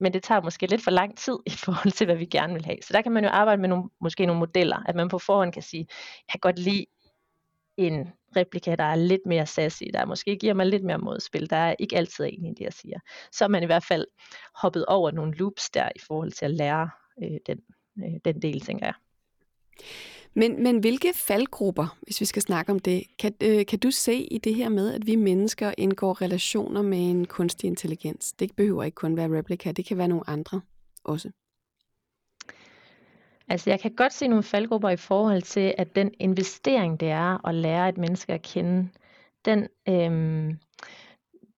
men 0.00 0.12
det 0.12 0.22
tager 0.22 0.40
måske 0.40 0.66
lidt 0.66 0.84
for 0.84 0.90
lang 0.90 1.18
tid 1.18 1.38
i 1.46 1.50
forhold 1.50 1.92
til, 1.92 2.04
hvad 2.04 2.16
vi 2.16 2.26
gerne 2.26 2.52
vil 2.52 2.64
have. 2.64 2.78
Så 2.82 2.92
der 2.92 3.02
kan 3.02 3.12
man 3.12 3.24
jo 3.24 3.30
arbejde 3.30 3.60
med 3.60 3.68
nogle, 3.68 3.84
måske 4.00 4.26
nogle 4.26 4.40
modeller, 4.40 4.82
at 4.86 4.94
man 4.94 5.08
på 5.08 5.18
forhånd 5.18 5.52
kan 5.52 5.62
sige, 5.62 5.86
jeg 6.28 6.32
kan 6.32 6.40
godt 6.40 6.58
lide 6.58 6.86
en 7.76 8.08
replika, 8.36 8.76
der 8.76 8.84
er 8.84 8.94
lidt 8.94 9.26
mere 9.26 9.46
sassy, 9.46 9.84
der 9.92 10.06
måske 10.06 10.36
giver 10.36 10.54
mig 10.54 10.66
lidt 10.66 10.84
mere 10.84 10.98
modspil, 10.98 11.50
der 11.50 11.56
er 11.56 11.74
ikke 11.78 11.96
altid 11.96 12.24
enig 12.24 12.50
i 12.50 12.54
det, 12.54 12.64
jeg 12.64 12.72
siger. 12.72 12.98
Så 13.32 13.44
er 13.44 13.48
man 13.48 13.62
i 13.62 13.66
hvert 13.66 13.84
fald 13.84 14.06
hoppet 14.54 14.86
over 14.86 15.10
nogle 15.10 15.34
loops 15.34 15.70
der 15.70 15.88
i 15.96 15.98
forhold 16.06 16.32
til 16.32 16.44
at 16.44 16.50
lære 16.50 16.90
øh, 17.22 17.38
den, 17.46 17.60
øh, 17.98 18.20
den 18.24 18.42
del, 18.42 18.60
tænker 18.60 18.86
jeg. 18.86 18.94
Men, 20.36 20.62
men 20.62 20.78
hvilke 20.78 21.12
faldgrupper, 21.14 21.98
hvis 22.02 22.20
vi 22.20 22.24
skal 22.24 22.42
snakke 22.42 22.72
om 22.72 22.78
det, 22.78 23.04
kan, 23.18 23.34
øh, 23.42 23.66
kan 23.66 23.78
du 23.78 23.90
se 23.90 24.14
i 24.14 24.38
det 24.38 24.54
her 24.54 24.68
med, 24.68 24.94
at 24.94 25.06
vi 25.06 25.16
mennesker 25.16 25.74
indgår 25.78 26.22
relationer 26.22 26.82
med 26.82 27.10
en 27.10 27.26
kunstig 27.26 27.68
intelligens? 27.68 28.32
Det 28.32 28.56
behøver 28.56 28.82
ikke 28.82 28.94
kun 28.94 29.16
være 29.16 29.38
replika, 29.38 29.72
det 29.72 29.84
kan 29.84 29.98
være 29.98 30.08
nogle 30.08 30.28
andre 30.30 30.60
også. 31.04 31.30
Altså 33.48 33.70
jeg 33.70 33.80
kan 33.80 33.94
godt 33.94 34.12
se 34.12 34.28
nogle 34.28 34.42
faldgrupper 34.42 34.90
i 34.90 34.96
forhold 34.96 35.42
til, 35.42 35.74
at 35.78 35.96
den 35.96 36.10
investering, 36.20 37.00
det 37.00 37.10
er 37.10 37.46
at 37.48 37.54
lære 37.54 37.88
et 37.88 37.98
menneske 37.98 38.32
at 38.32 38.42
kende, 38.42 38.88
den, 39.44 39.68
øhm, 39.88 40.58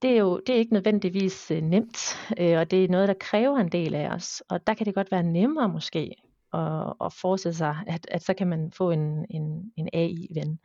det 0.03 0.11
er 0.11 0.17
jo 0.17 0.41
det 0.47 0.55
er 0.55 0.59
ikke 0.59 0.73
nødvendigvis 0.73 1.51
øh, 1.51 1.63
nemt, 1.63 2.17
øh, 2.39 2.59
og 2.59 2.71
det 2.71 2.85
er 2.85 2.89
noget, 2.89 3.09
der 3.09 3.15
kræver 3.21 3.59
en 3.59 3.73
del 3.73 3.95
af 3.95 4.09
os. 4.09 4.43
Og 4.49 4.67
der 4.67 4.75
kan 4.75 4.87
det 4.87 4.95
godt 4.95 5.11
være 5.11 5.23
nemmere 5.23 5.69
måske 5.69 6.15
at, 6.53 6.93
at 7.05 7.13
forestille 7.13 7.55
sig, 7.55 7.77
at, 7.87 8.07
at 8.11 8.23
så 8.23 8.35
kan 8.35 8.47
man 8.47 8.73
få 8.73 8.91
en, 8.91 9.27
en, 9.31 9.73
en 9.77 9.89
AI-ven 9.93 10.59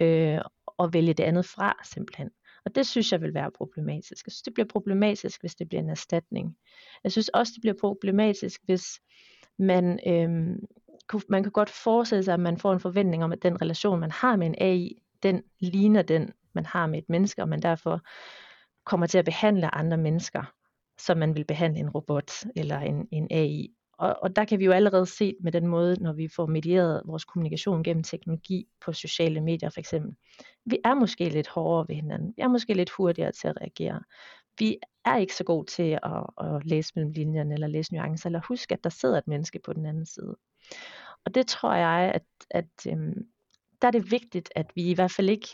øh, 0.00 0.40
og 0.66 0.92
vælge 0.92 1.14
det 1.14 1.24
andet 1.24 1.46
fra 1.46 1.76
simpelthen. 1.84 2.30
Og 2.64 2.74
det 2.74 2.86
synes 2.86 3.12
jeg 3.12 3.20
vil 3.20 3.34
være 3.34 3.50
problematisk. 3.50 4.26
Jeg 4.26 4.32
synes, 4.32 4.42
det 4.42 4.54
bliver 4.54 4.66
problematisk, 4.66 5.40
hvis 5.40 5.54
det 5.54 5.68
bliver 5.68 5.82
en 5.82 5.90
erstatning. 5.90 6.56
Jeg 7.04 7.12
synes 7.12 7.28
også, 7.28 7.52
det 7.56 7.60
bliver 7.60 7.76
problematisk, 7.80 8.60
hvis 8.64 9.00
man, 9.58 9.98
øhm, 10.06 10.66
man 11.28 11.42
kan 11.42 11.52
godt 11.52 11.70
forestille 11.70 12.24
sig, 12.24 12.34
at 12.34 12.40
man 12.40 12.58
får 12.58 12.72
en 12.72 12.80
forventning 12.80 13.24
om, 13.24 13.32
at 13.32 13.42
den 13.42 13.62
relation, 13.62 14.00
man 14.00 14.10
har 14.10 14.36
med 14.36 14.46
en 14.46 14.54
AI, 14.58 15.02
den 15.22 15.42
ligner 15.60 16.02
den, 16.02 16.32
man 16.52 16.66
har 16.66 16.86
med 16.86 16.98
et 16.98 17.08
menneske, 17.08 17.42
og 17.42 17.48
man 17.48 17.62
derfor 17.62 18.00
kommer 18.84 19.06
til 19.06 19.18
at 19.18 19.24
behandle 19.24 19.74
andre 19.74 19.96
mennesker, 19.96 20.52
som 20.98 21.18
man 21.18 21.34
vil 21.34 21.44
behandle 21.44 21.80
en 21.80 21.90
robot 21.90 22.30
eller 22.56 22.78
en, 22.78 23.08
en 23.10 23.28
AI. 23.30 23.74
Og, 23.98 24.16
og 24.22 24.36
der 24.36 24.44
kan 24.44 24.58
vi 24.58 24.64
jo 24.64 24.72
allerede 24.72 25.06
se 25.06 25.34
med 25.40 25.52
den 25.52 25.66
måde, 25.66 26.02
når 26.02 26.12
vi 26.12 26.28
får 26.28 26.46
medieret 26.46 27.02
vores 27.04 27.24
kommunikation 27.24 27.82
gennem 27.82 28.02
teknologi 28.02 28.66
på 28.84 28.92
sociale 28.92 29.40
medier 29.40 29.70
for 29.70 29.80
eksempel. 29.80 30.14
Vi 30.64 30.78
er 30.84 30.94
måske 30.94 31.28
lidt 31.28 31.48
hårdere 31.48 31.88
ved 31.88 31.96
hinanden. 31.96 32.34
Vi 32.36 32.42
er 32.42 32.48
måske 32.48 32.74
lidt 32.74 32.90
hurtigere 32.90 33.32
til 33.32 33.48
at 33.48 33.56
reagere. 33.60 34.00
Vi 34.58 34.78
er 35.04 35.16
ikke 35.16 35.34
så 35.34 35.44
gode 35.44 35.66
til 35.66 35.98
at, 36.02 36.26
at 36.40 36.66
læse 36.66 36.92
mellem 36.96 37.12
linjerne 37.12 37.54
eller 37.54 37.66
læse 37.66 37.94
nuancer, 37.94 38.26
eller 38.26 38.40
huske, 38.48 38.74
at 38.74 38.84
der 38.84 38.90
sidder 38.90 39.18
et 39.18 39.28
menneske 39.28 39.60
på 39.64 39.72
den 39.72 39.86
anden 39.86 40.06
side. 40.06 40.36
Og 41.24 41.34
det 41.34 41.46
tror 41.46 41.74
jeg, 41.74 42.12
at, 42.14 42.26
at 42.50 42.86
øhm, 42.92 43.26
der 43.82 43.88
er 43.88 43.92
det 43.92 44.10
vigtigt, 44.10 44.52
at 44.56 44.66
vi 44.74 44.90
i 44.90 44.94
hvert 44.94 45.10
fald 45.10 45.30
ikke 45.30 45.48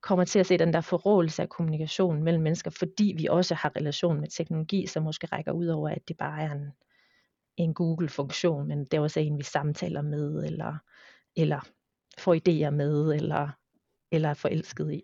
kommer 0.00 0.24
til 0.24 0.38
at 0.38 0.46
se 0.46 0.58
den 0.58 0.72
der 0.72 0.80
forrådelse 0.80 1.42
af 1.42 1.48
kommunikation 1.48 2.22
mellem 2.22 2.42
mennesker, 2.42 2.70
fordi 2.70 3.14
vi 3.18 3.26
også 3.26 3.54
har 3.54 3.76
relation 3.76 4.20
med 4.20 4.28
teknologi, 4.28 4.86
som 4.86 5.02
måske 5.02 5.26
rækker 5.26 5.52
ud 5.52 5.66
over, 5.66 5.88
at 5.88 6.08
det 6.08 6.16
bare 6.16 6.42
er 6.42 6.52
en, 6.52 6.72
en 7.56 7.74
Google-funktion, 7.74 8.68
men 8.68 8.84
det 8.84 8.94
er 8.94 9.00
også 9.00 9.20
en, 9.20 9.38
vi 9.38 9.42
samtaler 9.42 10.02
med, 10.02 10.44
eller, 10.44 10.76
eller 11.36 11.60
får 12.18 12.34
idéer 12.34 12.70
med, 12.70 13.14
eller, 13.14 13.48
eller 14.12 14.28
er 14.28 14.34
forelsket 14.34 14.92
i. 14.92 15.02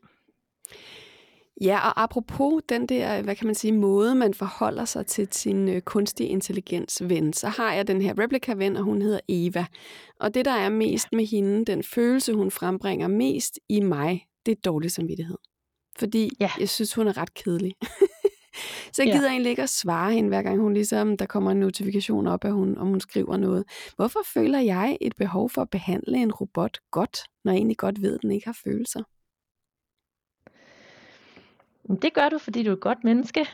Ja, 1.60 1.88
og 1.88 2.02
apropos 2.02 2.62
den 2.68 2.86
der, 2.86 3.22
hvad 3.22 3.36
kan 3.36 3.46
man 3.46 3.54
sige, 3.54 3.72
måde, 3.72 4.14
man 4.14 4.34
forholder 4.34 4.84
sig 4.84 5.06
til 5.06 5.28
sin 5.30 5.68
øh, 5.68 5.80
kunstig 5.80 6.28
intelligens 6.28 7.02
ven, 7.08 7.32
så 7.32 7.48
har 7.48 7.72
jeg 7.72 7.86
den 7.86 8.02
her 8.02 8.18
replika-ven, 8.18 8.76
og 8.76 8.82
hun 8.82 9.02
hedder 9.02 9.20
Eva. 9.28 9.66
Og 10.20 10.34
det, 10.34 10.44
der 10.44 10.52
er 10.52 10.68
mest 10.68 11.06
med 11.12 11.26
hende, 11.26 11.64
den 11.64 11.82
følelse, 11.82 12.34
hun 12.34 12.50
frembringer 12.50 13.08
mest 13.08 13.58
i 13.68 13.80
mig, 13.80 14.26
det 14.46 14.52
er 14.52 14.60
dårlig 14.64 14.90
samvittighed. 14.90 15.38
Fordi 15.98 16.30
ja. 16.40 16.50
jeg 16.60 16.68
synes, 16.68 16.94
hun 16.94 17.08
er 17.08 17.16
ret 17.16 17.34
kedelig. 17.34 17.74
så 18.94 19.02
jeg 19.02 19.12
gider 19.12 19.26
ja. 19.26 19.30
egentlig 19.30 19.50
ikke 19.50 19.62
at 19.62 19.70
svare 19.70 20.12
hende, 20.12 20.28
hver 20.28 20.42
gang 20.42 20.60
hun 20.60 20.74
ligesom, 20.74 21.16
der 21.16 21.26
kommer 21.26 21.50
en 21.50 21.60
notifikation 21.60 22.26
op, 22.26 22.44
at 22.44 22.52
hun, 22.52 22.78
om 22.78 22.86
hun 22.86 23.00
skriver 23.00 23.36
noget. 23.36 23.64
Hvorfor 23.96 24.20
føler 24.34 24.58
jeg 24.58 24.98
et 25.00 25.16
behov 25.16 25.50
for 25.50 25.62
at 25.62 25.70
behandle 25.70 26.18
en 26.18 26.32
robot 26.32 26.78
godt, 26.90 27.18
når 27.44 27.52
jeg 27.52 27.58
egentlig 27.58 27.76
godt 27.76 28.02
ved, 28.02 28.14
at 28.14 28.22
den 28.22 28.30
ikke 28.30 28.46
har 28.46 28.58
følelser? 28.64 29.02
Det 31.96 32.14
gør 32.14 32.28
du, 32.28 32.38
fordi 32.38 32.62
du 32.62 32.70
er 32.70 32.74
et 32.74 32.80
godt 32.80 33.04
menneske. 33.04 33.44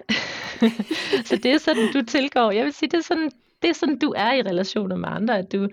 så 1.29 1.37
det 1.37 1.47
er 1.47 1.59
sådan, 1.59 1.93
du 1.93 2.03
tilgår. 2.03 2.51
Jeg 2.51 2.65
vil 2.65 2.73
sige, 2.73 2.89
det 2.89 2.99
er 2.99 3.03
sådan, 3.03 3.31
det 3.63 3.71
er 3.71 3.75
sådan, 3.75 3.99
du 3.99 4.15
er 4.17 4.33
i 4.33 4.43
relationer 4.43 4.97
med 4.97 5.09
andre, 5.09 5.39
at 5.39 5.53
du, 5.53 5.69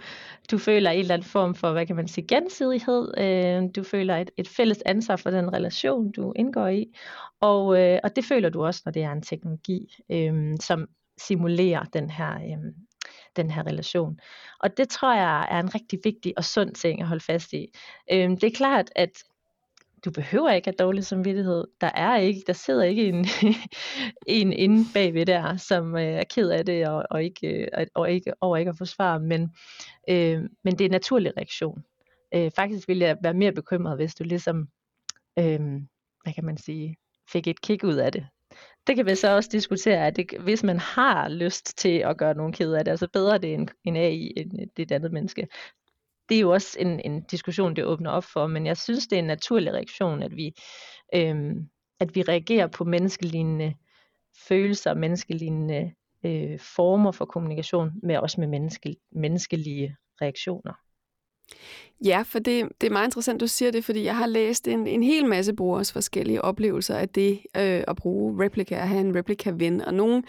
du 0.52 0.58
føler 0.58 0.91
en 0.91 0.99
eller 0.99 1.13
anden 1.13 1.28
form 1.28 1.56
for, 1.56 1.71
hvad 1.71 1.86
kan 1.86 1.95
man 1.95 2.08
sige, 2.08 2.28
gensidighed. 2.28 3.13
Øh, 3.17 3.63
du 3.76 3.84
føler 3.84 4.17
et, 4.17 4.32
et 4.38 4.47
fælles 4.47 4.82
ansvar 4.86 5.15
for 5.15 5.30
den 5.30 5.54
relation, 5.54 6.12
du 6.12 6.34
indgår 6.36 6.67
i. 6.67 6.86
Og, 7.41 7.80
øh, 7.80 7.99
og 8.04 8.15
det 8.15 8.26
føler 8.26 8.49
du 8.49 8.65
også, 8.65 8.82
når 8.86 8.91
det 8.91 9.04
er 9.04 9.12
en 9.12 9.21
teknologi, 9.21 9.95
øh, 10.12 10.58
som 10.62 10.88
simulerer 11.17 11.84
den 11.84 12.10
her, 12.10 12.36
øh, 12.36 12.73
den 13.36 13.52
her 13.52 13.67
relation. 13.67 14.19
Og 14.60 14.78
det 14.78 14.89
tror 14.89 15.13
jeg 15.13 15.47
er 15.52 15.60
en 15.60 15.76
rigtig 15.76 15.99
vigtig 16.04 16.34
og 16.38 16.43
sund 16.43 16.76
ting 16.76 17.02
at 17.02 17.08
holde 17.08 17.23
fast 17.23 17.54
i. 17.54 17.67
Øh, 18.12 18.30
det 18.30 18.43
er 18.43 18.56
klart, 18.56 18.89
at 18.95 19.23
du 20.06 20.12
behøver 20.12 20.52
ikke 20.52 20.68
have 20.68 20.76
dårlig 20.80 21.06
samvittighed. 21.06 21.68
Der 21.82 21.92
er 21.96 22.18
ikke, 22.18 22.42
der 22.48 22.54
sidder 22.54 22.84
ikke 22.84 23.08
en, 23.08 23.26
en 24.28 24.54
inde 24.54 24.86
bagved 24.94 25.26
der, 25.26 25.58
som 25.58 25.96
øh, 25.96 26.04
er 26.04 26.24
ked 26.24 26.50
af 26.50 26.66
det 26.66 26.88
og, 26.88 27.04
og 27.10 27.24
ikke, 27.24 27.70
og, 27.74 27.86
og 27.96 28.12
ikke, 28.12 28.34
over 28.42 28.58
ikke 28.58 28.70
at 28.70 28.78
forsvare, 28.78 29.20
men, 29.20 29.42
øh, 30.10 30.42
men 30.63 30.74
det 30.74 30.82
er 30.82 30.86
en 30.86 30.92
naturlig 30.92 31.38
reaktion. 31.38 31.84
Øh, 32.36 32.52
faktisk 32.56 32.88
ville 32.88 33.06
jeg 33.06 33.18
være 33.24 33.34
mere 33.34 33.52
bekymret, 33.52 33.98
hvis 33.98 34.16
du 34.16 34.24
ligesom, 34.24 34.68
øh, 35.39 35.62
hvad 36.24 36.34
kan 36.36 36.46
man 36.46 36.58
sige, 36.58 36.96
fik 37.32 37.48
et 37.48 37.62
kick 37.62 37.84
ud 37.84 37.96
af 37.96 38.12
det. 38.12 38.28
Det 38.88 38.96
kan 38.96 39.06
vi 39.06 39.16
så 39.16 39.36
også 39.36 39.50
diskutere, 39.52 40.08
at 40.08 40.16
det, 40.16 40.34
hvis 40.39 40.63
man 40.63 40.80
har 40.80 41.30
lyst 41.30 41.78
til 41.78 41.98
at 41.98 42.18
gøre 42.18 42.34
nogen 42.34 42.54
ked 42.54 42.74
af 42.74 42.86
det, 42.86 42.92
altså 42.92 43.08
bedre 43.13 43.38
det 43.38 43.54
en, 43.54 43.70
en 43.84 43.96
AI 43.96 44.34
end 44.38 44.70
det 44.78 44.92
andet 44.92 45.12
menneske 45.12 45.48
det 46.29 46.38
er 46.38 46.41
jo 46.41 46.51
også 46.51 46.77
en, 46.79 46.99
en 46.99 47.21
diskussion, 47.21 47.75
det 47.75 47.86
åbner 47.86 48.12
op 48.12 48.23
for, 48.23 48.47
men 48.47 48.65
jeg 48.65 48.77
synes, 48.77 49.07
det 49.07 49.15
er 49.15 49.19
en 49.19 49.27
naturlig 49.27 49.73
reaktion, 49.73 50.23
at 50.23 50.36
vi, 50.36 50.53
øhm, 51.15 51.69
at 51.99 52.15
vi 52.15 52.21
reagerer 52.21 52.67
på 52.67 52.83
menneskelignende 52.83 53.73
følelser, 54.47 54.93
menneskelignende 54.93 55.93
øh, 56.25 56.59
former 56.59 57.12
for 57.12 57.25
kommunikation, 57.25 57.91
med 58.03 58.17
også 58.17 58.39
med 58.39 58.47
menneske, 58.47 58.95
menneskelige 59.12 59.95
reaktioner. 60.21 60.73
Ja, 62.05 62.23
for 62.25 62.39
det, 62.39 62.69
det 62.81 62.88
er 62.88 62.91
meget 62.91 63.07
interessant, 63.07 63.41
du 63.41 63.47
siger 63.47 63.71
det, 63.71 63.86
fordi 63.86 64.03
jeg 64.03 64.17
har 64.17 64.27
læst 64.27 64.67
en, 64.67 64.88
en 64.88 65.03
hel 65.03 65.25
masse 65.25 65.53
brugers 65.53 65.93
forskellige 65.93 66.41
oplevelser 66.41 66.95
af 66.95 67.09
det 67.09 67.31
øh, 67.57 67.83
at 67.88 67.95
bruge 67.95 68.45
replika, 68.45 68.75
at 68.75 68.88
have 68.88 69.01
en 69.01 69.15
replika-ven, 69.15 69.81
og 69.81 69.93
nogen 69.93 70.23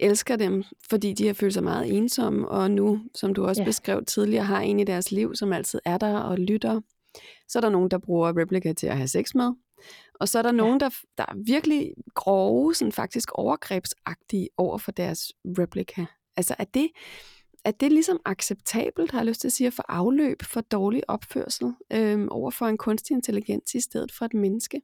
elsker 0.00 0.36
dem, 0.36 0.64
fordi 0.90 1.12
de 1.12 1.26
har 1.26 1.34
følt 1.34 1.54
sig 1.54 1.62
meget 1.64 1.96
ensomme, 1.96 2.48
og 2.48 2.70
nu, 2.70 3.00
som 3.14 3.34
du 3.34 3.44
også 3.46 3.62
Ja. 3.62 3.66
beskrev 3.66 4.04
tidligere, 4.04 4.44
har 4.44 4.60
en 4.60 4.80
i 4.80 4.84
deres 4.84 5.12
liv, 5.12 5.34
som 5.34 5.52
altid 5.52 5.80
er 5.84 5.98
der 5.98 6.18
og 6.18 6.38
lytter. 6.38 6.80
Så 7.48 7.58
er 7.58 7.60
der 7.60 7.70
nogen, 7.70 7.90
der 7.90 7.98
bruger 7.98 8.40
Replica 8.42 8.72
til 8.72 8.86
at 8.86 8.96
have 8.96 9.08
sex 9.08 9.34
med. 9.34 9.50
Og 10.20 10.28
så 10.28 10.38
er 10.38 10.42
der 10.42 10.52
nogen, 10.52 10.80
der, 10.80 10.88
der 11.18 11.24
er 11.28 11.34
virkelig 11.46 11.94
grove, 12.14 12.74
sådan 12.74 12.92
faktisk 12.92 13.32
overgrebsagtige 13.32 14.48
over 14.56 14.78
for 14.78 14.92
deres 14.92 15.32
Replica. 15.44 16.06
Altså 16.36 16.54
er 16.58 16.64
det, 16.64 16.88
er 17.64 17.70
det 17.70 17.92
ligesom 17.92 18.20
acceptabelt, 18.24 19.10
har 19.10 19.18
jeg 19.18 19.26
lyst 19.26 19.40
til 19.40 19.48
at 19.48 19.52
sige, 19.52 19.70
få 19.70 19.82
afløb 19.88 20.42
for 20.42 20.60
dårlig 20.60 21.10
opførsel 21.10 21.72
øhm, 21.92 22.28
over 22.28 22.50
for 22.50 22.66
en 22.66 22.78
kunstig 22.78 23.14
intelligens 23.14 23.74
i 23.74 23.80
stedet 23.80 24.12
for 24.12 24.24
et 24.24 24.34
menneske? 24.34 24.80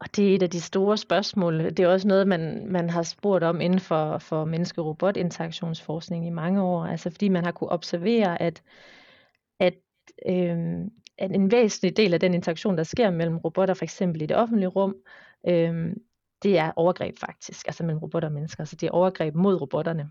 Og 0.00 0.16
det 0.16 0.30
er 0.30 0.34
et 0.34 0.42
af 0.42 0.50
de 0.50 0.60
store 0.60 0.96
spørgsmål. 0.96 1.64
Det 1.64 1.80
er 1.80 1.88
også 1.88 2.08
noget, 2.08 2.28
man, 2.28 2.66
man 2.66 2.90
har 2.90 3.02
spurgt 3.02 3.44
om 3.44 3.60
inden 3.60 3.80
for, 3.80 4.18
for 4.18 4.44
menneske-robot-interaktionsforskning 4.44 6.26
i 6.26 6.30
mange 6.30 6.62
år. 6.62 6.84
Altså 6.84 7.10
fordi 7.10 7.28
man 7.28 7.44
har 7.44 7.52
kunne 7.52 7.70
observere, 7.70 8.42
at, 8.42 8.62
at, 9.60 9.74
øh, 10.26 10.58
at 11.18 11.32
en 11.32 11.50
væsentlig 11.52 11.96
del 11.96 12.14
af 12.14 12.20
den 12.20 12.34
interaktion, 12.34 12.76
der 12.76 12.82
sker 12.82 13.10
mellem 13.10 13.36
robotter, 13.36 13.74
for 13.74 13.84
eksempel 13.84 14.22
i 14.22 14.26
det 14.26 14.36
offentlige 14.36 14.68
rum, 14.68 14.96
øh, 15.48 15.96
det 16.42 16.58
er 16.58 16.72
overgreb 16.76 17.18
faktisk, 17.18 17.66
altså 17.66 17.84
mellem 17.84 17.98
robotter 17.98 18.28
og 18.28 18.34
mennesker. 18.34 18.64
Så 18.64 18.76
det 18.76 18.86
er 18.86 18.90
overgreb 18.90 19.34
mod 19.34 19.60
robotterne. 19.60 20.10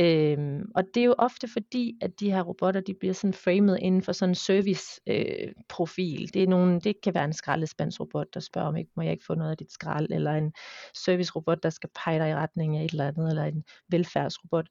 Øhm, 0.00 0.70
og 0.74 0.84
det 0.94 1.00
er 1.00 1.04
jo 1.04 1.14
ofte 1.18 1.48
fordi, 1.48 1.98
at 2.02 2.20
de 2.20 2.32
her 2.32 2.42
robotter, 2.42 2.80
de 2.80 2.94
bliver 2.94 3.14
sådan 3.14 3.34
framet 3.34 3.78
inden 3.80 4.02
for 4.02 4.12
sådan 4.12 4.30
en 4.30 4.34
service 4.34 5.00
øh, 5.06 5.52
profil. 5.68 6.30
Det, 6.34 6.42
er 6.42 6.46
nogle, 6.46 6.80
det 6.80 7.00
kan 7.02 7.14
være 7.14 7.24
en 7.24 7.32
skraldespandsrobot, 7.32 8.34
der 8.34 8.40
spørger 8.40 8.68
om, 8.68 8.76
ikke, 8.76 8.90
må 8.96 9.02
jeg 9.02 9.12
ikke 9.12 9.24
få 9.24 9.34
noget 9.34 9.50
af 9.50 9.56
dit 9.56 9.72
skrald, 9.72 10.06
eller 10.10 10.32
en 10.32 10.52
servicerobot, 10.94 11.62
der 11.62 11.70
skal 11.70 11.90
pege 12.04 12.18
dig 12.18 12.30
i 12.30 12.34
retning 12.34 12.76
af 12.76 12.84
et 12.84 12.90
eller 12.90 13.08
andet, 13.08 13.28
eller 13.28 13.44
en 13.44 13.64
velfærdsrobot. 13.88 14.66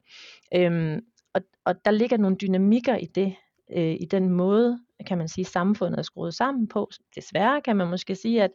Øhm, 0.55 0.99
og, 1.33 1.41
og 1.65 1.75
der 1.85 1.91
ligger 1.91 2.17
nogle 2.17 2.37
dynamikker 2.37 2.95
i 2.95 3.05
det, 3.05 3.35
øh, 3.77 3.95
i 3.99 4.07
den 4.11 4.29
måde, 4.29 4.79
kan 5.07 5.17
man 5.17 5.27
sige, 5.27 5.45
samfundet 5.45 5.99
er 5.99 6.03
skruet 6.03 6.33
sammen 6.33 6.67
på. 6.67 6.89
Desværre 7.15 7.61
kan 7.61 7.75
man 7.75 7.87
måske 7.87 8.15
sige, 8.15 8.43
at, 8.43 8.51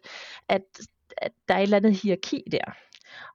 at, 0.49 0.63
at 1.21 1.33
der 1.49 1.55
er 1.55 1.59
et 1.59 1.63
eller 1.63 1.77
andet 1.77 2.03
hierarki 2.03 2.43
der. 2.53 2.77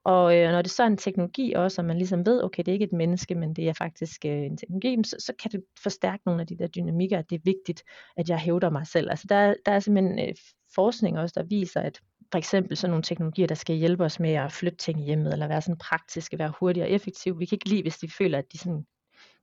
Og 0.04 0.38
øh, 0.38 0.52
når 0.52 0.62
det 0.62 0.72
så 0.72 0.84
er 0.84 0.88
en 0.88 0.98
teknologi 0.98 1.54
også, 1.54 1.82
og 1.82 1.86
man 1.86 1.98
ligesom 1.98 2.26
ved, 2.26 2.44
okay, 2.44 2.64
det 2.64 2.68
er 2.68 2.74
ikke 2.74 2.86
et 2.86 2.94
menneske, 2.94 3.36
men 3.36 3.54
det 3.54 3.70
er 3.70 3.74
faktisk 3.74 4.26
øh, 4.26 4.32
en 4.32 4.58
teknologi, 4.58 4.98
så, 5.04 5.16
så 5.20 5.34
kan 5.40 5.52
det 5.52 5.64
forstærke 5.84 6.24
nogle 6.26 6.42
af 6.42 6.48
de 6.48 6.58
der 6.58 6.68
dynamikker, 6.68 7.20
at 7.20 7.30
det 7.30 7.36
er 7.36 7.42
vigtigt, 7.44 7.84
at 8.18 8.30
jeg 8.30 8.40
hævder 8.40 8.70
mig 8.70 8.88
selv. 8.88 9.10
Altså 9.10 9.26
der, 9.30 9.54
der 9.66 9.72
er 9.72 9.80
simpelthen 9.80 10.20
øh, 10.20 10.36
forskning 10.76 11.20
også, 11.20 11.34
der 11.38 11.44
viser, 11.44 11.82
at 11.82 12.00
for 12.32 12.38
eksempel 12.38 12.78
sådan 12.78 12.90
nogle 12.90 13.04
teknologier, 13.04 13.48
der 13.48 13.56
skal 13.56 13.76
hjælpe 13.76 14.04
os 14.04 14.20
med 14.20 14.34
at 14.34 14.52
flytte 14.52 14.78
ting 14.78 15.02
i 15.02 15.04
hjemmet, 15.04 15.34
eller 15.34 15.48
være 15.48 15.62
sådan 15.62 15.78
praktiske, 15.78 16.40
være 16.40 16.54
hurtige 16.60 16.84
og 16.84 16.90
effektive. 16.90 17.38
Vi 17.38 17.46
kan 17.46 17.56
ikke 17.56 17.70
lide, 17.70 17.82
hvis 17.82 17.98
de 17.98 18.10
føler, 18.10 18.38
at 18.38 18.52
de 18.54 18.58
sådan 18.58 18.86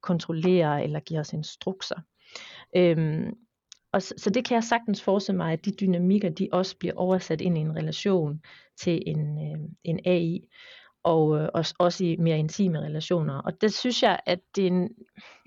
kontrollerer 0.00 0.78
eller 0.78 1.00
giver 1.00 1.20
os 1.20 1.32
instrukser. 1.32 2.00
Øhm, 2.76 3.34
og 3.92 4.02
så, 4.02 4.14
så 4.16 4.30
det 4.30 4.44
kan 4.44 4.54
jeg 4.54 4.64
sagtens 4.64 5.02
forestille 5.02 5.36
mig, 5.36 5.52
at 5.52 5.64
de 5.64 5.70
dynamikker, 5.70 6.28
de 6.28 6.48
også 6.52 6.76
bliver 6.76 6.94
oversat 6.94 7.40
ind 7.40 7.58
i 7.58 7.60
en 7.60 7.76
relation 7.76 8.42
til 8.76 9.02
en, 9.06 9.52
øh, 9.52 9.68
en 9.84 10.00
AI, 10.04 10.48
og 11.02 11.38
øh, 11.38 11.48
også, 11.54 11.74
også 11.78 12.04
i 12.04 12.16
mere 12.16 12.38
intime 12.38 12.80
relationer. 12.80 13.38
Og 13.38 13.60
det 13.60 13.74
synes 13.74 14.02
jeg, 14.02 14.20
at 14.26 14.40
det 14.56 14.62
er 14.62 14.66
en, 14.66 14.90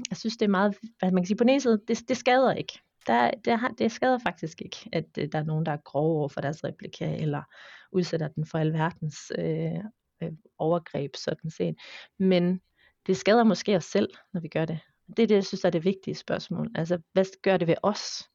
jeg 0.09 0.17
synes, 0.17 0.37
det 0.37 0.45
er 0.45 0.49
meget, 0.49 0.77
hvad 0.99 1.11
man 1.11 1.23
kan 1.23 1.27
sige, 1.27 1.37
på 1.37 1.43
den 1.43 1.49
ene 1.49 1.61
side, 1.61 1.81
det, 1.87 2.09
det 2.09 2.17
skader 2.17 2.53
ikke. 2.53 2.79
Der, 3.07 3.31
det, 3.45 3.59
har, 3.59 3.69
det 3.69 3.91
skader 3.91 4.17
faktisk 4.17 4.61
ikke, 4.61 4.89
at 4.93 5.05
øh, 5.17 5.27
der 5.31 5.39
er 5.39 5.43
nogen, 5.43 5.65
der 5.65 5.71
er 5.71 5.77
grove 5.85 6.19
over 6.19 6.29
for 6.29 6.41
deres 6.41 6.63
replika, 6.63 7.15
eller 7.15 7.43
udsætter 7.91 8.27
den 8.27 8.45
for 8.45 8.57
alverdens 8.57 9.31
øh, 9.37 9.83
øh, 10.23 10.31
overgreb, 10.57 11.15
sådan 11.15 11.51
set. 11.51 11.75
Men 12.19 12.61
det 13.07 13.17
skader 13.17 13.43
måske 13.43 13.75
os 13.75 13.85
selv, 13.85 14.09
når 14.33 14.41
vi 14.41 14.47
gør 14.47 14.65
det. 14.65 14.79
Det 15.07 15.23
er 15.23 15.27
det, 15.27 15.35
jeg 15.35 15.45
synes 15.45 15.65
er 15.65 15.69
det 15.69 15.85
vigtige 15.85 16.15
spørgsmål. 16.15 16.71
Altså, 16.75 16.99
hvad 17.13 17.25
gør 17.41 17.57
det 17.57 17.67
ved 17.67 17.75
os, 17.83 18.29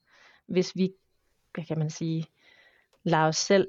hvis 0.51 0.77
vi, 0.77 0.93
hvad 1.55 1.65
kan 1.65 1.79
man 1.79 1.91
sige, 1.91 2.27
lader 3.03 3.27
os 3.27 3.37
selv 3.37 3.69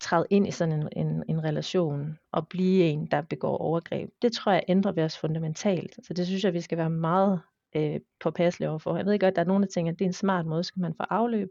træde 0.00 0.26
ind 0.30 0.48
i 0.48 0.50
sådan 0.50 0.74
en, 0.74 0.88
en, 1.06 1.24
en 1.28 1.44
relation 1.44 2.18
og 2.32 2.48
blive 2.48 2.84
en, 2.84 3.06
der 3.06 3.22
begår 3.22 3.56
overgreb. 3.56 4.10
Det 4.22 4.32
tror 4.32 4.52
jeg 4.52 4.64
ændrer 4.68 4.92
ved 4.92 5.04
os 5.04 5.18
fundamentalt. 5.18 5.98
Så 6.02 6.14
det 6.14 6.26
synes 6.26 6.44
jeg, 6.44 6.52
vi 6.52 6.60
skal 6.60 6.78
være 6.78 6.90
meget 6.90 7.40
øh, 7.76 8.00
påpasselige 8.20 8.70
overfor. 8.70 8.96
Jeg 8.96 9.06
ved 9.06 9.18
godt, 9.18 9.28
at 9.28 9.36
der 9.36 9.42
er 9.42 9.46
nogen, 9.46 9.62
der 9.62 9.68
tænker, 9.68 9.92
at 9.92 9.98
det 9.98 10.04
er 10.04 10.08
en 10.08 10.12
smart 10.12 10.46
måde, 10.46 10.64
skal 10.64 10.80
man 10.80 10.94
få 10.94 11.02
afløb. 11.10 11.48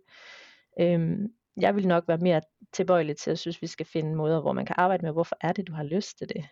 Øhm, 0.80 1.28
jeg 1.58 1.76
vil 1.76 1.88
nok 1.88 2.08
være 2.08 2.18
mere 2.18 2.42
tilbøjelig 2.74 3.18
til 3.18 3.32
at 3.32 3.40
synes, 3.40 3.58
at 3.58 3.62
vi 3.62 3.68
skal 3.68 3.86
finde 3.86 4.16
måder, 4.16 4.42
hvor 4.42 4.54
man 4.54 4.66
kan 4.66 4.76
arbejde 4.78 5.06
med, 5.06 5.12
hvorfor 5.12 5.38
er 5.42 5.54
det, 5.54 5.68
du 5.68 5.74
har 5.74 5.84
lyst 5.84 6.18
til 6.18 6.30
det. 6.30 6.46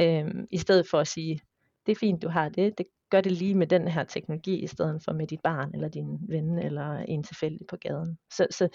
Øhm, 0.00 0.46
I 0.50 0.58
stedet 0.58 0.86
for 0.90 0.98
at 0.98 1.08
sige, 1.08 1.40
det 1.86 1.92
er 1.92 1.96
fint, 1.96 2.22
du 2.22 2.28
har 2.28 2.48
det, 2.48 2.78
det 2.78 2.86
gør 3.10 3.20
det 3.20 3.32
lige 3.32 3.54
med 3.54 3.66
den 3.66 3.88
her 3.88 4.04
teknologi, 4.04 4.58
i 4.58 4.66
stedet 4.66 5.02
for 5.04 5.12
med 5.12 5.26
dit 5.26 5.40
barn, 5.40 5.70
eller 5.74 5.88
din 5.88 6.18
ven, 6.28 6.58
eller 6.58 6.98
en 6.98 7.22
tilfældig 7.22 7.66
på 7.66 7.76
gaden. 7.76 8.18
Så, 8.32 8.46
så, 8.50 8.68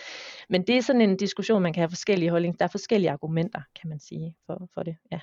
men 0.50 0.68
det 0.68 0.78
er 0.78 0.82
sådan 0.82 1.02
en 1.02 1.18
diskussion, 1.18 1.62
man 1.62 1.74
kan 1.74 1.82
have 1.82 1.90
forskellige 1.90 2.32
holdninger. 2.32 2.58
Der 2.58 2.66
er 2.66 2.70
forskellige 2.70 3.12
argumenter, 3.12 3.62
kan 3.82 3.90
man 3.90 4.00
sige, 4.00 4.36
for, 4.46 4.70
for 4.74 4.84
det. 4.84 4.98
Ja. 5.12 5.20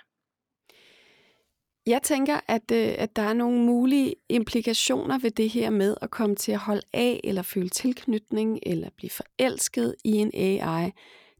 Jeg 1.87 2.03
tænker, 2.03 2.40
at, 2.48 2.70
øh, 2.72 2.94
at 2.98 3.16
der 3.16 3.22
er 3.22 3.33
nogle 3.33 3.59
mulige 3.59 4.14
implikationer 4.29 5.18
ved 5.18 5.31
det 5.31 5.51
her 5.51 5.70
med 5.70 5.96
at 6.03 6.11
komme 6.11 6.37
til 6.37 6.53
at 6.53 6.59
holde 6.59 6.83
af, 6.92 7.20
eller 7.25 7.42
føle 7.42 7.68
tilknytning, 7.68 8.59
eller 8.62 8.88
blive 8.96 9.11
forelsket 9.11 9.94
i 10.05 10.12
en 10.12 10.31
AI, 10.35 10.90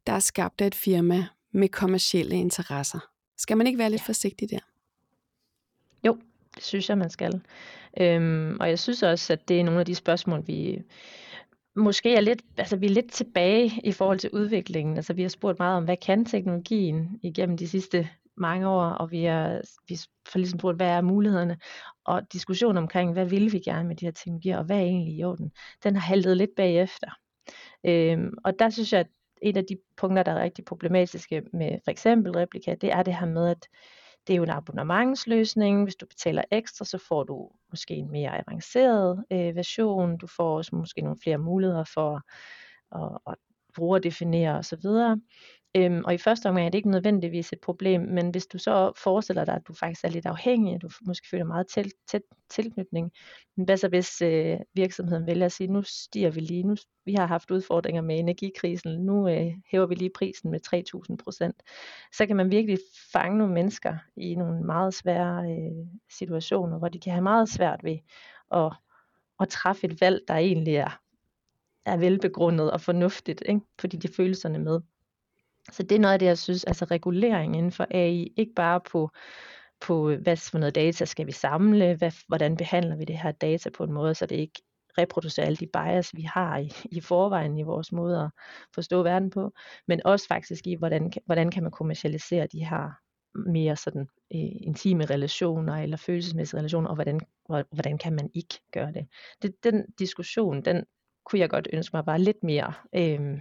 der 0.06 0.12
er 0.12 0.18
skabt 0.18 0.61
af 0.61 0.66
et 0.66 0.74
firma 0.74 1.26
med 1.52 1.68
kommercielle 1.68 2.37
interesser. 2.37 2.98
Skal 3.38 3.56
man 3.56 3.66
ikke 3.66 3.78
være 3.78 3.90
lidt 3.90 4.02
ja. 4.02 4.06
forsigtig 4.06 4.50
der? 4.50 4.71
Det 6.54 6.62
synes 6.62 6.88
jeg, 6.88 6.98
man 6.98 7.10
skal. 7.10 7.40
Øhm, 8.00 8.56
og 8.60 8.68
jeg 8.68 8.78
synes 8.78 9.02
også, 9.02 9.32
at 9.32 9.48
det 9.48 9.60
er 9.60 9.64
nogle 9.64 9.80
af 9.80 9.86
de 9.86 9.94
spørgsmål, 9.94 10.46
vi 10.46 10.82
måske 11.76 12.14
er 12.14 12.20
lidt, 12.20 12.42
altså 12.56 12.76
vi 12.76 12.86
er 12.86 12.90
lidt 12.90 13.12
tilbage 13.12 13.80
i 13.84 13.92
forhold 13.92 14.18
til 14.18 14.30
udviklingen. 14.32 14.96
Altså 14.96 15.12
vi 15.12 15.22
har 15.22 15.28
spurgt 15.28 15.58
meget 15.58 15.76
om, 15.76 15.84
hvad 15.84 15.96
kan 15.96 16.24
teknologien 16.24 17.20
igennem 17.22 17.56
de 17.56 17.68
sidste 17.68 18.08
mange 18.36 18.68
år, 18.68 18.84
og 18.84 19.10
vi 19.10 19.24
har 19.24 19.60
vi 19.88 19.98
får 20.28 20.38
ligesom 20.38 20.58
spurgt, 20.58 20.76
hvad 20.76 20.88
er 20.88 21.00
mulighederne, 21.00 21.58
og 22.04 22.32
diskussion 22.32 22.76
omkring, 22.76 23.12
hvad 23.12 23.26
vil 23.26 23.52
vi 23.52 23.58
gerne 23.58 23.88
med 23.88 23.96
de 23.96 24.04
her 24.04 24.12
teknologier, 24.12 24.58
og 24.58 24.64
hvad 24.64 24.76
er 24.76 24.82
egentlig 24.82 25.14
i 25.14 25.24
orden, 25.24 25.52
den 25.84 25.96
har 25.96 26.02
haltet 26.02 26.36
lidt 26.36 26.50
bagefter. 26.56 27.10
Øhm, 27.86 28.34
og 28.44 28.58
der 28.58 28.70
synes 28.70 28.92
jeg, 28.92 29.00
at 29.00 29.06
et 29.42 29.56
af 29.56 29.64
de 29.64 29.76
punkter, 29.96 30.22
der 30.22 30.32
er 30.32 30.42
rigtig 30.42 30.64
problematiske 30.64 31.42
med 31.52 31.78
for 31.84 31.90
eksempel 31.90 32.32
replika, 32.32 32.74
det 32.80 32.92
er 32.92 33.02
det 33.02 33.16
her 33.16 33.26
med, 33.26 33.48
at 33.48 33.68
det 34.26 34.32
er 34.32 34.37
jo 34.37 34.42
en 34.42 34.50
abonnementsløsning. 34.50 35.82
Hvis 35.82 35.96
du 35.96 36.06
betaler 36.06 36.42
ekstra, 36.50 36.85
så 36.85 36.98
får 36.98 37.24
du 37.24 37.50
måske 37.70 37.94
en 37.94 38.11
mere 38.11 38.38
avanceret 38.48 39.24
øh, 39.32 39.56
version. 39.56 40.16
Du 40.16 40.26
får 40.26 40.56
også 40.56 40.76
måske 40.76 41.00
nogle 41.00 41.18
flere 41.22 41.38
muligheder 41.38 41.85
for 41.85 42.22
at, 42.94 43.18
at 43.26 43.35
brugerdefinere 43.74 44.58
osv. 44.58 44.87
Øhm, 45.76 46.04
og 46.04 46.14
i 46.14 46.18
første 46.18 46.48
omgang 46.48 46.66
er 46.66 46.70
det 46.70 46.78
ikke 46.78 46.90
nødvendigvis 46.90 47.52
et 47.52 47.61
problem, 47.61 48.00
men 48.00 48.30
hvis 48.30 48.46
du 48.46 48.58
så 48.58 48.92
forestiller 48.96 49.44
dig, 49.44 49.54
at 49.54 49.62
du 49.68 49.74
faktisk 49.74 50.04
er 50.04 50.08
lidt 50.08 50.26
afhængig, 50.26 50.82
du 50.82 50.88
måske 51.06 51.28
føler 51.30 51.44
meget 51.44 51.66
tæt, 51.66 51.87
tæt 52.11 52.22
tilknytning, 52.50 53.12
men 53.56 53.64
hvad 53.64 53.76
så 53.76 53.88
hvis 53.88 54.22
øh, 54.22 54.58
virksomheden 54.74 55.26
vælger 55.26 55.46
at 55.46 55.52
sige, 55.52 55.72
nu 55.72 55.82
stiger 55.82 56.30
vi 56.30 56.40
lige, 56.40 56.62
nu, 56.62 56.76
vi 57.04 57.14
har 57.14 57.26
haft 57.26 57.50
udfordringer 57.50 58.02
med 58.02 58.18
energikrisen, 58.18 59.04
nu 59.04 59.28
øh, 59.28 59.52
hæver 59.70 59.87
vi 59.87 59.94
lige 59.94 60.11
prisen 60.14 60.50
med 60.50 60.61
3.000 61.11 61.16
procent, 61.24 61.62
så 62.12 62.26
kan 62.26 62.37
man 62.37 62.50
virkelig 62.50 62.78
fange 63.12 63.38
nogle 63.38 63.54
mennesker 63.54 63.96
i 64.16 64.35
nogle 64.35 64.62
meget 64.64 64.94
svære 64.94 65.50
øh, 65.50 65.87
situationer, 66.11 66.78
hvor 66.78 66.88
de 66.88 67.00
kan 67.00 67.12
have 67.12 67.22
meget 67.22 67.48
svært 67.48 67.80
ved 67.85 67.98
at, 68.54 68.72
at 69.40 69.48
træffe 69.48 69.87
et 69.87 70.00
valg, 70.00 70.20
der 70.28 70.35
egentlig 70.35 70.74
er, 70.74 70.98
er 71.87 71.97
velbegrundet 71.97 72.71
og 72.71 72.81
fornuftigt, 72.81 73.42
ikke? 73.47 73.61
fordi 73.81 73.97
de 73.97 74.09
følelserne 74.09 74.59
med. 74.59 74.81
Så 75.73 75.83
det 75.83 75.92
er 75.92 75.99
noget 75.99 76.12
af 76.12 76.18
det, 76.18 76.27
jeg 76.27 76.38
synes, 76.38 76.64
altså 76.64 76.85
regulering 76.85 77.57
inden 77.57 77.73
for 77.73 77.87
AI, 77.90 78.33
ikke 78.37 78.53
bare 78.55 78.81
på, 78.81 79.11
på 79.81 80.14
hvad 80.14 80.37
for 80.37 80.59
noget 80.59 80.75
data 80.75 81.05
skal 81.05 81.27
vi 81.27 81.33
samle, 81.33 81.95
hvad, 81.95 82.12
hvordan 82.29 82.57
behandler 82.57 82.97
vi 82.97 83.05
det 83.05 83.18
her 83.18 83.33
data 83.33 83.71
på 83.71 83.85
en 83.85 83.92
måde, 83.92 84.14
så 84.14 84.27
det 84.27 84.37
ikke 84.37 84.62
reproducerer 84.99 85.47
alle 85.47 85.57
de 85.57 85.66
bias, 85.66 86.14
vi 86.14 86.23
har 86.23 86.59
i, 86.59 86.73
i 86.85 87.01
forvejen 87.01 87.59
i 87.59 87.62
vores 87.62 87.92
måde 87.92 88.21
at 88.21 88.31
forstå 88.75 89.03
verden 89.03 89.31
på, 89.31 89.53
men 89.88 90.01
også 90.05 90.27
faktisk 90.27 90.66
i, 90.66 90.75
hvordan, 90.75 91.12
hvordan 91.27 91.51
kan 91.51 91.62
man 91.62 91.73
kommercialisere 91.73 92.47
de 92.47 92.64
her 92.64 92.90
mere 93.35 93.77
sådan 93.77 94.09
øh, 94.35 94.51
intime 94.61 95.05
relationer 95.05 95.75
eller 95.77 95.97
følelsesmæssige 95.97 96.59
relationer, 96.59 96.88
og 96.88 96.95
hvordan, 96.95 97.21
hvordan 97.47 97.99
kan 97.99 98.12
man 98.12 98.31
ikke 98.35 98.61
gøre 98.73 98.92
det. 98.92 99.07
det. 99.42 99.64
Den 99.64 99.85
diskussion, 99.99 100.62
den 100.64 100.85
kunne 101.24 101.40
jeg 101.40 101.50
godt 101.50 101.68
ønske 101.72 101.96
mig 101.96 102.04
bare 102.04 102.18
lidt 102.18 102.42
mere 102.42 102.72
øh, 102.94 103.38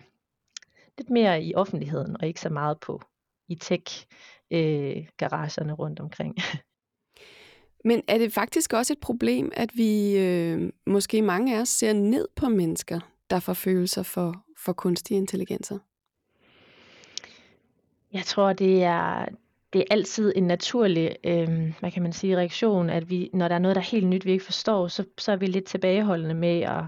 lidt 0.98 1.10
mere 1.10 1.44
i 1.44 1.56
offentligheden, 1.56 2.18
og 2.20 2.28
ikke 2.28 2.42
så 2.42 2.50
meget 2.50 2.80
på 2.80 3.02
i 3.48 3.56
tech-garagerne 3.56 5.72
øh, 5.72 5.80
rundt 5.80 6.00
omkring. 6.00 6.36
Men 7.86 8.02
er 8.08 8.18
det 8.18 8.34
faktisk 8.34 8.74
også 8.74 8.94
et 8.94 9.00
problem, 9.00 9.52
at 9.54 9.70
vi 9.74 10.18
øh, 10.18 10.72
måske 10.86 11.22
mange 11.22 11.58
af 11.58 11.62
os 11.62 11.70
ser 11.70 11.94
ned 11.94 12.28
på 12.36 12.50
mennesker, 12.50 13.00
der 13.30 13.40
får 13.40 13.54
følelser 13.54 14.04
for, 14.04 14.46
for 14.58 14.74
kunstige 14.74 15.18
intelligenser? 15.18 15.80
Jeg 18.14 18.26
tror, 18.26 18.54
det 18.54 18.84
er, 18.84 19.26
det 19.74 19.80
er 19.80 19.86
altid 19.90 20.34
en 20.36 20.44
naturlig, 20.44 21.16
øh, 21.24 21.74
hvad 21.80 21.92
kan 21.92 22.04
man 22.04 22.14
sige, 22.14 22.38
reaktion, 22.38 22.90
at 22.90 23.10
vi, 23.10 23.30
når 23.34 23.48
der 23.48 23.56
er 23.56 23.60
noget, 23.60 23.76
der 23.76 23.82
er 23.82 23.92
helt 23.92 24.08
nyt, 24.08 24.26
vi 24.26 24.32
ikke 24.32 24.46
forstår, 24.46 24.88
så, 24.88 25.06
så 25.18 25.32
er 25.32 25.36
vi 25.36 25.46
lidt 25.46 25.66
tilbageholdende 25.66 26.36
med 26.36 26.62
at, 26.62 26.84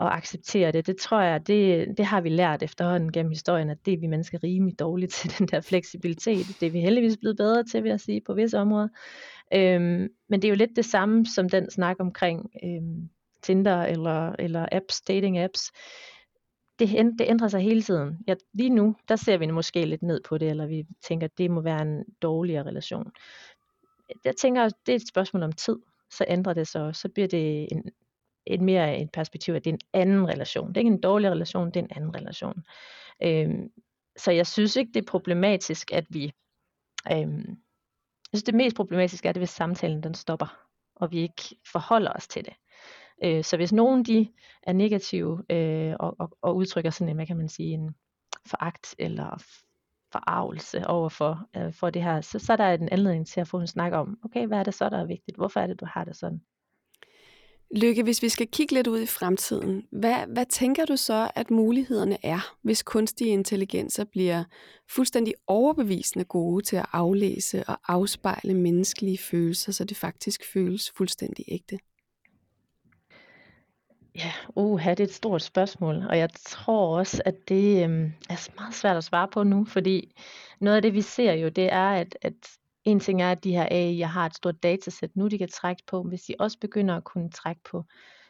at 0.00 0.06
acceptere 0.06 0.72
det. 0.72 0.86
Det 0.86 0.96
tror 0.96 1.20
jeg, 1.20 1.46
det, 1.46 1.88
det 1.96 2.04
har 2.04 2.20
vi 2.20 2.28
lært 2.28 2.62
efterhånden 2.62 3.12
gennem 3.12 3.30
historien, 3.30 3.70
at 3.70 3.86
det 3.86 3.94
er 3.94 3.98
vi 3.98 4.06
mennesker 4.06 4.44
rimelig 4.44 4.78
dårligt 4.78 5.12
til, 5.16 5.38
den 5.38 5.46
der 5.46 5.60
fleksibilitet. 5.60 6.46
Det 6.60 6.66
er 6.66 6.70
vi 6.70 6.80
heldigvis 6.80 7.16
blevet 7.16 7.36
bedre 7.36 7.64
til, 7.64 7.82
vil 7.82 7.90
jeg 7.90 8.00
sige, 8.00 8.20
på 8.26 8.34
visse 8.34 8.58
områder. 8.58 8.88
Øhm, 9.54 10.08
men 10.28 10.42
det 10.42 10.44
er 10.44 10.48
jo 10.48 10.56
lidt 10.56 10.76
det 10.76 10.84
samme 10.84 11.26
som 11.26 11.48
den 11.48 11.70
snak 11.70 11.96
omkring 12.00 12.50
øhm, 12.64 13.08
Tinder 13.42 13.82
eller, 13.82 14.32
eller 14.38 14.66
apps, 14.72 15.00
dating 15.00 15.38
apps. 15.38 15.72
Det, 16.78 16.88
det 17.18 17.26
ændrer 17.28 17.48
sig 17.48 17.60
hele 17.60 17.82
tiden. 17.82 18.18
Ja, 18.26 18.34
lige 18.52 18.70
nu, 18.70 18.96
der 19.08 19.16
ser 19.16 19.38
vi 19.38 19.46
måske 19.46 19.84
lidt 19.84 20.02
ned 20.02 20.20
på 20.28 20.38
det, 20.38 20.50
eller 20.50 20.66
vi 20.66 20.86
tænker, 21.08 21.24
at 21.24 21.38
det 21.38 21.50
må 21.50 21.60
være 21.60 21.82
en 21.82 22.04
dårligere 22.22 22.66
relation. 22.66 23.12
Jeg 24.24 24.36
tænker, 24.36 24.68
det 24.86 24.92
er 24.92 24.96
et 24.96 25.08
spørgsmål 25.08 25.42
om 25.42 25.52
tid. 25.52 25.76
Så 26.10 26.24
ændrer 26.28 26.52
det 26.52 26.68
sig, 26.68 26.96
så 26.96 27.08
bliver 27.08 27.28
det 27.28 27.68
en, 27.72 27.82
et 28.46 28.60
mere 28.60 28.98
et 29.00 29.10
perspektiv, 29.12 29.54
at 29.54 29.64
det 29.64 29.70
er 29.70 29.74
en 29.74 29.80
anden 30.00 30.28
relation. 30.28 30.68
Det 30.68 30.76
er 30.76 30.80
ikke 30.80 30.90
en 30.90 31.00
dårlig 31.00 31.30
relation, 31.30 31.66
det 31.66 31.76
er 31.76 31.84
en 31.84 31.96
anden 31.96 32.16
relation. 32.16 32.62
Øhm, 33.22 33.68
så 34.16 34.30
jeg 34.30 34.46
synes 34.46 34.76
ikke, 34.76 34.92
det 34.94 35.02
er 35.02 35.10
problematisk, 35.10 35.92
at 35.92 36.04
vi... 36.08 36.32
Øhm, 37.12 37.48
jeg 38.32 38.38
synes, 38.38 38.44
det 38.44 38.54
mest 38.54 38.76
problematiske 38.76 39.28
er, 39.28 39.32
det, 39.32 39.40
hvis 39.40 39.50
samtalen 39.50 40.02
den 40.02 40.14
stopper, 40.14 40.58
og 40.94 41.10
vi 41.10 41.18
ikke 41.18 41.42
forholder 41.72 42.12
os 42.12 42.28
til 42.28 42.44
det. 42.44 42.54
Øh, 43.24 43.44
så 43.44 43.56
hvis 43.56 43.72
nogen 43.72 44.04
de 44.04 44.32
er 44.62 44.72
negative 44.72 45.44
øh, 45.50 45.94
og, 46.00 46.16
og, 46.18 46.30
og 46.42 46.56
udtrykker 46.56 46.90
sådan 46.90 47.08
en, 47.08 47.16
hvad 47.16 47.26
kan 47.26 47.36
man 47.36 47.48
sige, 47.48 47.68
en 47.68 47.94
foragt 48.46 48.94
eller 48.98 49.42
forarvelse 50.12 50.86
over 50.86 51.08
for, 51.08 51.48
øh, 51.56 51.72
for 51.72 51.90
det 51.90 52.02
her, 52.02 52.20
så, 52.20 52.38
så 52.38 52.52
er 52.52 52.56
der 52.56 52.72
en 52.72 52.88
anledning 52.88 53.26
til 53.26 53.40
at 53.40 53.48
få 53.48 53.60
en 53.60 53.66
snak 53.66 53.92
om, 53.92 54.18
okay, 54.24 54.46
hvad 54.46 54.58
er 54.58 54.62
det 54.62 54.74
så, 54.74 54.88
der 54.88 54.98
er 54.98 55.06
vigtigt? 55.06 55.36
Hvorfor 55.36 55.60
er 55.60 55.66
det, 55.66 55.80
du 55.80 55.86
har 55.86 56.04
det 56.04 56.16
sådan? 56.16 56.40
Lykke, 57.76 58.02
hvis 58.02 58.22
vi 58.22 58.28
skal 58.28 58.46
kigge 58.46 58.74
lidt 58.74 58.86
ud 58.86 59.00
i 59.00 59.06
fremtiden, 59.06 59.86
hvad, 59.90 60.26
hvad 60.28 60.46
tænker 60.46 60.84
du 60.84 60.96
så, 60.96 61.30
at 61.34 61.50
mulighederne 61.50 62.16
er, 62.22 62.54
hvis 62.62 62.82
kunstige 62.82 63.30
intelligenser 63.30 64.04
bliver 64.04 64.44
fuldstændig 64.88 65.34
overbevisende 65.46 66.24
gode 66.24 66.64
til 66.64 66.76
at 66.76 66.86
aflæse 66.92 67.64
og 67.64 67.78
afspejle 67.88 68.54
menneskelige 68.54 69.18
følelser, 69.18 69.72
så 69.72 69.84
det 69.84 69.96
faktisk 69.96 70.52
føles 70.52 70.90
fuldstændig 70.96 71.44
ægte? 71.48 71.78
Ja, 74.14 74.32
uha, 74.56 74.90
det 74.90 75.00
er 75.00 75.04
et 75.04 75.14
stort 75.14 75.42
spørgsmål, 75.42 75.96
og 76.08 76.18
jeg 76.18 76.30
tror 76.34 76.98
også, 76.98 77.22
at 77.24 77.48
det 77.48 77.84
øhm, 77.84 78.12
er 78.30 78.50
meget 78.60 78.74
svært 78.74 78.96
at 78.96 79.04
svare 79.04 79.28
på 79.28 79.42
nu, 79.42 79.64
fordi 79.64 80.14
noget 80.60 80.76
af 80.76 80.82
det, 80.82 80.94
vi 80.94 81.02
ser 81.02 81.32
jo, 81.32 81.48
det 81.48 81.72
er, 81.72 81.90
at, 81.90 82.18
at 82.22 82.34
en 82.84 83.00
ting 83.00 83.22
er, 83.22 83.30
at 83.30 83.44
de 83.44 83.52
her 83.52 83.68
AI 83.70 84.00
har 84.00 84.26
et 84.26 84.34
stort 84.34 84.62
datasæt 84.62 85.10
nu, 85.16 85.28
de 85.28 85.38
kan 85.38 85.48
trække 85.48 85.82
på. 85.86 86.02
Hvis 86.02 86.22
de 86.22 86.34
også 86.38 86.58
begynder 86.60 86.96
at 86.96 87.04
kunne 87.04 87.30
trække 87.30 87.60
på 87.70 87.84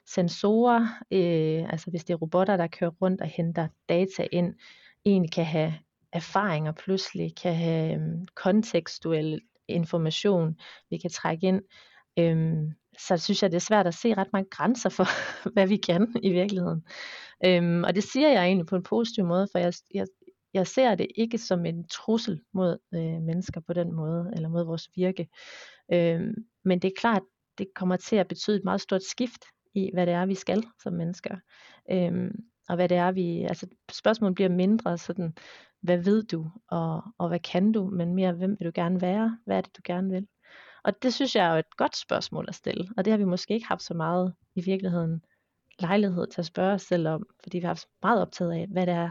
sensorer, 0.06 0.80
øh, 1.10 1.72
altså 1.72 1.90
hvis 1.90 2.04
det 2.04 2.14
er 2.14 2.18
robotter, 2.18 2.56
der 2.56 2.66
kører 2.66 2.90
rundt 2.90 3.20
og 3.20 3.26
henter 3.26 3.68
data 3.88 4.26
ind, 4.32 4.54
egentlig 5.04 5.32
kan 5.32 5.44
have 5.44 5.74
erfaringer 6.12 6.72
pludselig, 6.72 7.36
kan 7.36 7.54
have 7.54 7.94
øhm, 7.94 8.26
kontekstuel 8.34 9.40
information, 9.68 10.56
vi 10.90 10.98
kan 10.98 11.10
trække 11.10 11.46
ind, 11.46 11.62
øhm, 12.18 12.72
så 12.98 13.16
synes 13.16 13.42
jeg, 13.42 13.50
det 13.50 13.56
er 13.56 13.60
svært 13.60 13.86
at 13.86 13.94
se 13.94 14.14
ret 14.14 14.32
mange 14.32 14.50
grænser 14.50 14.88
for, 14.88 15.04
hvad 15.54 15.66
vi 15.66 15.76
kan 15.76 16.14
i 16.22 16.32
virkeligheden. 16.32 16.82
Øhm, 17.44 17.84
og 17.84 17.94
det 17.94 18.04
siger 18.04 18.28
jeg 18.28 18.44
egentlig 18.44 18.66
på 18.66 18.76
en 18.76 18.82
positiv 18.82 19.24
måde, 19.24 19.48
for 19.52 19.58
jeg, 19.58 19.72
jeg, 19.94 20.06
jeg 20.54 20.66
ser 20.66 20.94
det 20.94 21.06
ikke 21.16 21.38
som 21.38 21.66
en 21.66 21.88
trussel 21.88 22.40
mod 22.52 22.78
øh, 22.94 23.22
mennesker 23.22 23.60
på 23.60 23.72
den 23.72 23.92
måde, 23.92 24.30
eller 24.36 24.48
mod 24.48 24.64
vores 24.64 24.88
virke. 24.96 25.28
Øh, 25.92 26.20
men 26.64 26.78
det 26.78 26.88
er 26.88 27.00
klart, 27.00 27.22
det 27.58 27.66
kommer 27.74 27.96
til 27.96 28.16
at 28.16 28.28
betyde 28.28 28.56
et 28.56 28.64
meget 28.64 28.80
stort 28.80 29.02
skift 29.02 29.44
i, 29.74 29.90
hvad 29.94 30.06
det 30.06 30.14
er, 30.14 30.26
vi 30.26 30.34
skal 30.34 30.64
som 30.82 30.92
mennesker. 30.92 31.36
Øh, 31.90 32.30
og 32.68 32.76
hvad 32.76 32.88
det 32.88 32.96
er, 32.96 33.12
vi, 33.12 33.42
altså 33.42 33.66
spørgsmålet 33.92 34.34
bliver 34.34 34.50
mindre 34.50 34.98
sådan, 34.98 35.34
hvad 35.80 35.98
ved 35.98 36.22
du, 36.22 36.50
og, 36.70 37.02
og 37.18 37.28
hvad 37.28 37.40
kan 37.40 37.72
du, 37.72 37.86
men 37.86 38.14
mere, 38.14 38.32
hvem 38.32 38.56
vil 38.58 38.66
du 38.66 38.72
gerne 38.74 39.00
være, 39.00 39.38
hvad 39.46 39.56
er 39.56 39.60
det, 39.60 39.76
du 39.76 39.80
gerne 39.84 40.10
vil. 40.10 40.26
Og 40.84 41.02
det 41.02 41.14
synes 41.14 41.36
jeg 41.36 41.46
er 41.46 41.52
jo 41.52 41.58
et 41.58 41.76
godt 41.76 41.96
spørgsmål 41.96 42.44
at 42.48 42.54
stille, 42.54 42.88
og 42.96 43.04
det 43.04 43.10
har 43.10 43.18
vi 43.18 43.24
måske 43.24 43.54
ikke 43.54 43.66
haft 43.66 43.82
så 43.82 43.94
meget 43.94 44.34
i 44.54 44.60
virkeligheden 44.60 45.22
lejlighed 45.78 46.26
til 46.26 46.40
at 46.40 46.46
spørge 46.46 46.72
os 46.72 46.82
selv 46.82 47.08
om, 47.08 47.26
fordi 47.42 47.58
vi 47.58 47.62
har 47.62 47.68
haft 47.68 47.86
meget 48.02 48.22
optaget 48.22 48.52
af, 48.52 48.66
hvad 48.70 48.86
det 48.86 48.94
er, 48.94 49.10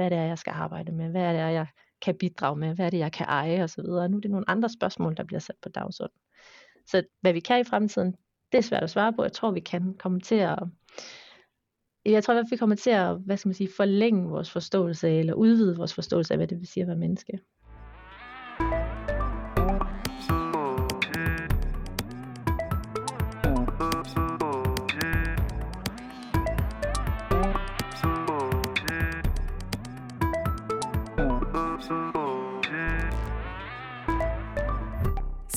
hvad 0.00 0.10
det 0.10 0.18
er, 0.18 0.22
jeg 0.22 0.38
skal 0.38 0.52
arbejde 0.56 0.92
med, 0.92 1.10
hvad 1.10 1.34
det 1.34 1.40
er, 1.40 1.48
jeg 1.48 1.66
kan 2.02 2.14
bidrage 2.18 2.56
med, 2.56 2.74
hvad 2.74 2.86
er 2.86 2.90
det, 2.90 2.98
jeg 2.98 3.12
kan 3.12 3.26
eje 3.26 3.62
osv. 3.62 3.82
Nu 3.84 3.96
er 3.96 4.06
det 4.06 4.30
nogle 4.30 4.50
andre 4.50 4.68
spørgsmål, 4.68 5.16
der 5.16 5.24
bliver 5.24 5.40
sat 5.40 5.56
på 5.62 5.68
dagsordenen. 5.68 6.20
Så 6.86 7.02
hvad 7.20 7.32
vi 7.32 7.40
kan 7.40 7.60
i 7.60 7.64
fremtiden, 7.64 8.14
det 8.52 8.58
er 8.58 8.62
svært 8.62 8.82
at 8.82 8.90
svare 8.90 9.12
på. 9.12 9.22
Jeg 9.22 9.32
tror, 9.32 9.50
vi 9.50 9.60
kan 9.60 9.94
komme 9.98 10.20
til 10.20 10.34
at 10.34 10.58
jeg 12.04 12.24
tror 12.24 12.34
at 12.34 12.46
vi 12.50 12.56
kommer 12.56 12.76
til 12.76 12.90
at 12.90 13.18
hvad 13.26 13.36
skal 13.36 13.48
man 13.48 13.54
sige, 13.54 13.70
forlænge 13.76 14.28
vores 14.28 14.50
forståelse 14.50 15.10
eller 15.10 15.34
udvide 15.34 15.76
vores 15.76 15.94
forståelse 15.94 16.34
af, 16.34 16.38
hvad 16.38 16.46
det 16.46 16.58
vil 16.58 16.66
sige 16.66 16.82
at 16.82 16.88
være 16.88 16.96
menneske. 16.96 17.40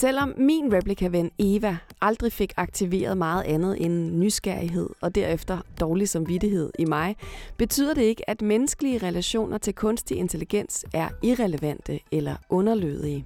Selvom 0.03 0.33
min 0.37 0.73
replikaven 0.73 1.31
Eva 1.39 1.77
aldrig 2.01 2.31
fik 2.31 2.53
aktiveret 2.57 3.17
meget 3.17 3.43
andet 3.43 3.85
end 3.85 4.11
nysgerrighed 4.11 4.89
og 5.01 5.15
derefter 5.15 5.59
dårlig 5.79 6.09
samvittighed 6.09 6.71
i 6.79 6.85
mig, 6.85 7.15
betyder 7.57 7.93
det 7.93 8.01
ikke, 8.01 8.29
at 8.29 8.41
menneskelige 8.41 8.97
relationer 8.97 9.57
til 9.57 9.75
kunstig 9.75 10.17
intelligens 10.17 10.85
er 10.93 11.09
irrelevante 11.21 11.99
eller 12.11 12.35
underlødige. 12.49 13.25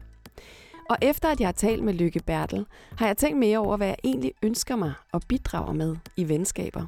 Og 0.89 0.97
efter 1.01 1.29
at 1.29 1.39
jeg 1.39 1.47
har 1.47 1.53
talt 1.53 1.83
med 1.83 1.93
Lykke 1.93 2.21
Bertel, 2.25 2.65
har 2.97 3.07
jeg 3.07 3.17
tænkt 3.17 3.39
mere 3.39 3.57
over, 3.57 3.77
hvad 3.77 3.87
jeg 3.87 3.97
egentlig 4.03 4.33
ønsker 4.43 4.75
mig 4.75 4.93
og 5.11 5.21
bidrager 5.27 5.73
med 5.73 5.95
i 6.17 6.29
venskaber. 6.29 6.85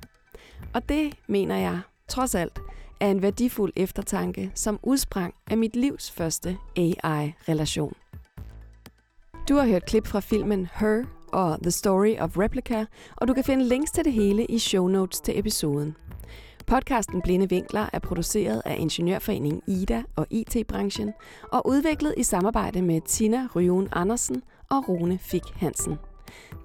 Og 0.74 0.90
det 0.90 1.14
mener 1.28 1.58
jeg, 1.58 1.80
trods 2.08 2.36
alt, 2.36 2.60
er 3.00 3.12
en 3.12 3.22
værdifuld 3.22 3.74
eftertanke, 3.76 4.52
som 4.56 4.80
udsprang 4.84 5.34
af 5.50 5.58
mit 5.58 5.76
livs 5.76 6.12
første 6.12 6.58
AI-relation. 6.78 7.94
Du 9.50 9.56
har 9.56 9.66
hørt 9.66 9.86
klip 9.86 10.08
fra 10.08 10.20
filmen 10.20 10.68
Her 10.74 11.04
og 11.32 11.58
The 11.62 11.72
Story 11.72 12.16
of 12.20 12.38
Replica, 12.38 12.86
og 13.16 13.28
du 13.28 13.34
kan 13.34 13.44
finde 13.44 13.68
links 13.68 13.92
til 13.92 14.06
det 14.06 14.14
hele 14.14 14.46
i 14.46 14.60
show 14.60 14.88
notes 14.88 15.20
til 15.20 15.40
episoden. 15.40 15.96
Podcasten 16.68 17.22
Blinde 17.22 17.50
Vinkler 17.50 17.90
er 17.94 18.00
produceret 18.00 18.62
af 18.66 18.76
Ingeniørforeningen 18.80 19.62
Ida 19.68 20.04
og 20.16 20.28
IT-branchen 20.30 21.14
og 21.52 21.68
udviklet 21.68 22.14
i 22.18 22.24
samarbejde 22.24 22.82
med 22.82 23.02
Tina 23.02 23.48
Ryun 23.56 23.90
Andersen 23.92 24.44
og 24.70 24.90
Rune 24.90 25.18
Fik 25.18 25.44
Hansen. 25.56 25.96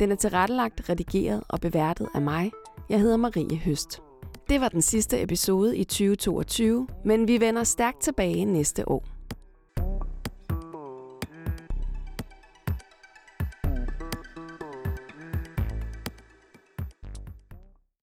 Den 0.00 0.12
er 0.12 0.16
tilrettelagt, 0.16 0.88
redigeret 0.88 1.42
og 1.48 1.60
beværtet 1.60 2.08
af 2.14 2.22
mig. 2.22 2.50
Jeg 2.88 3.00
hedder 3.00 3.16
Marie 3.16 3.56
Høst. 3.56 4.02
Det 4.48 4.60
var 4.60 4.68
den 4.68 4.82
sidste 4.82 5.22
episode 5.22 5.76
i 5.76 5.84
2022, 5.84 6.88
men 7.04 7.28
vi 7.28 7.40
vender 7.40 7.64
stærkt 7.64 8.00
tilbage 8.00 8.44
næste 8.44 8.88
år. 8.88 9.13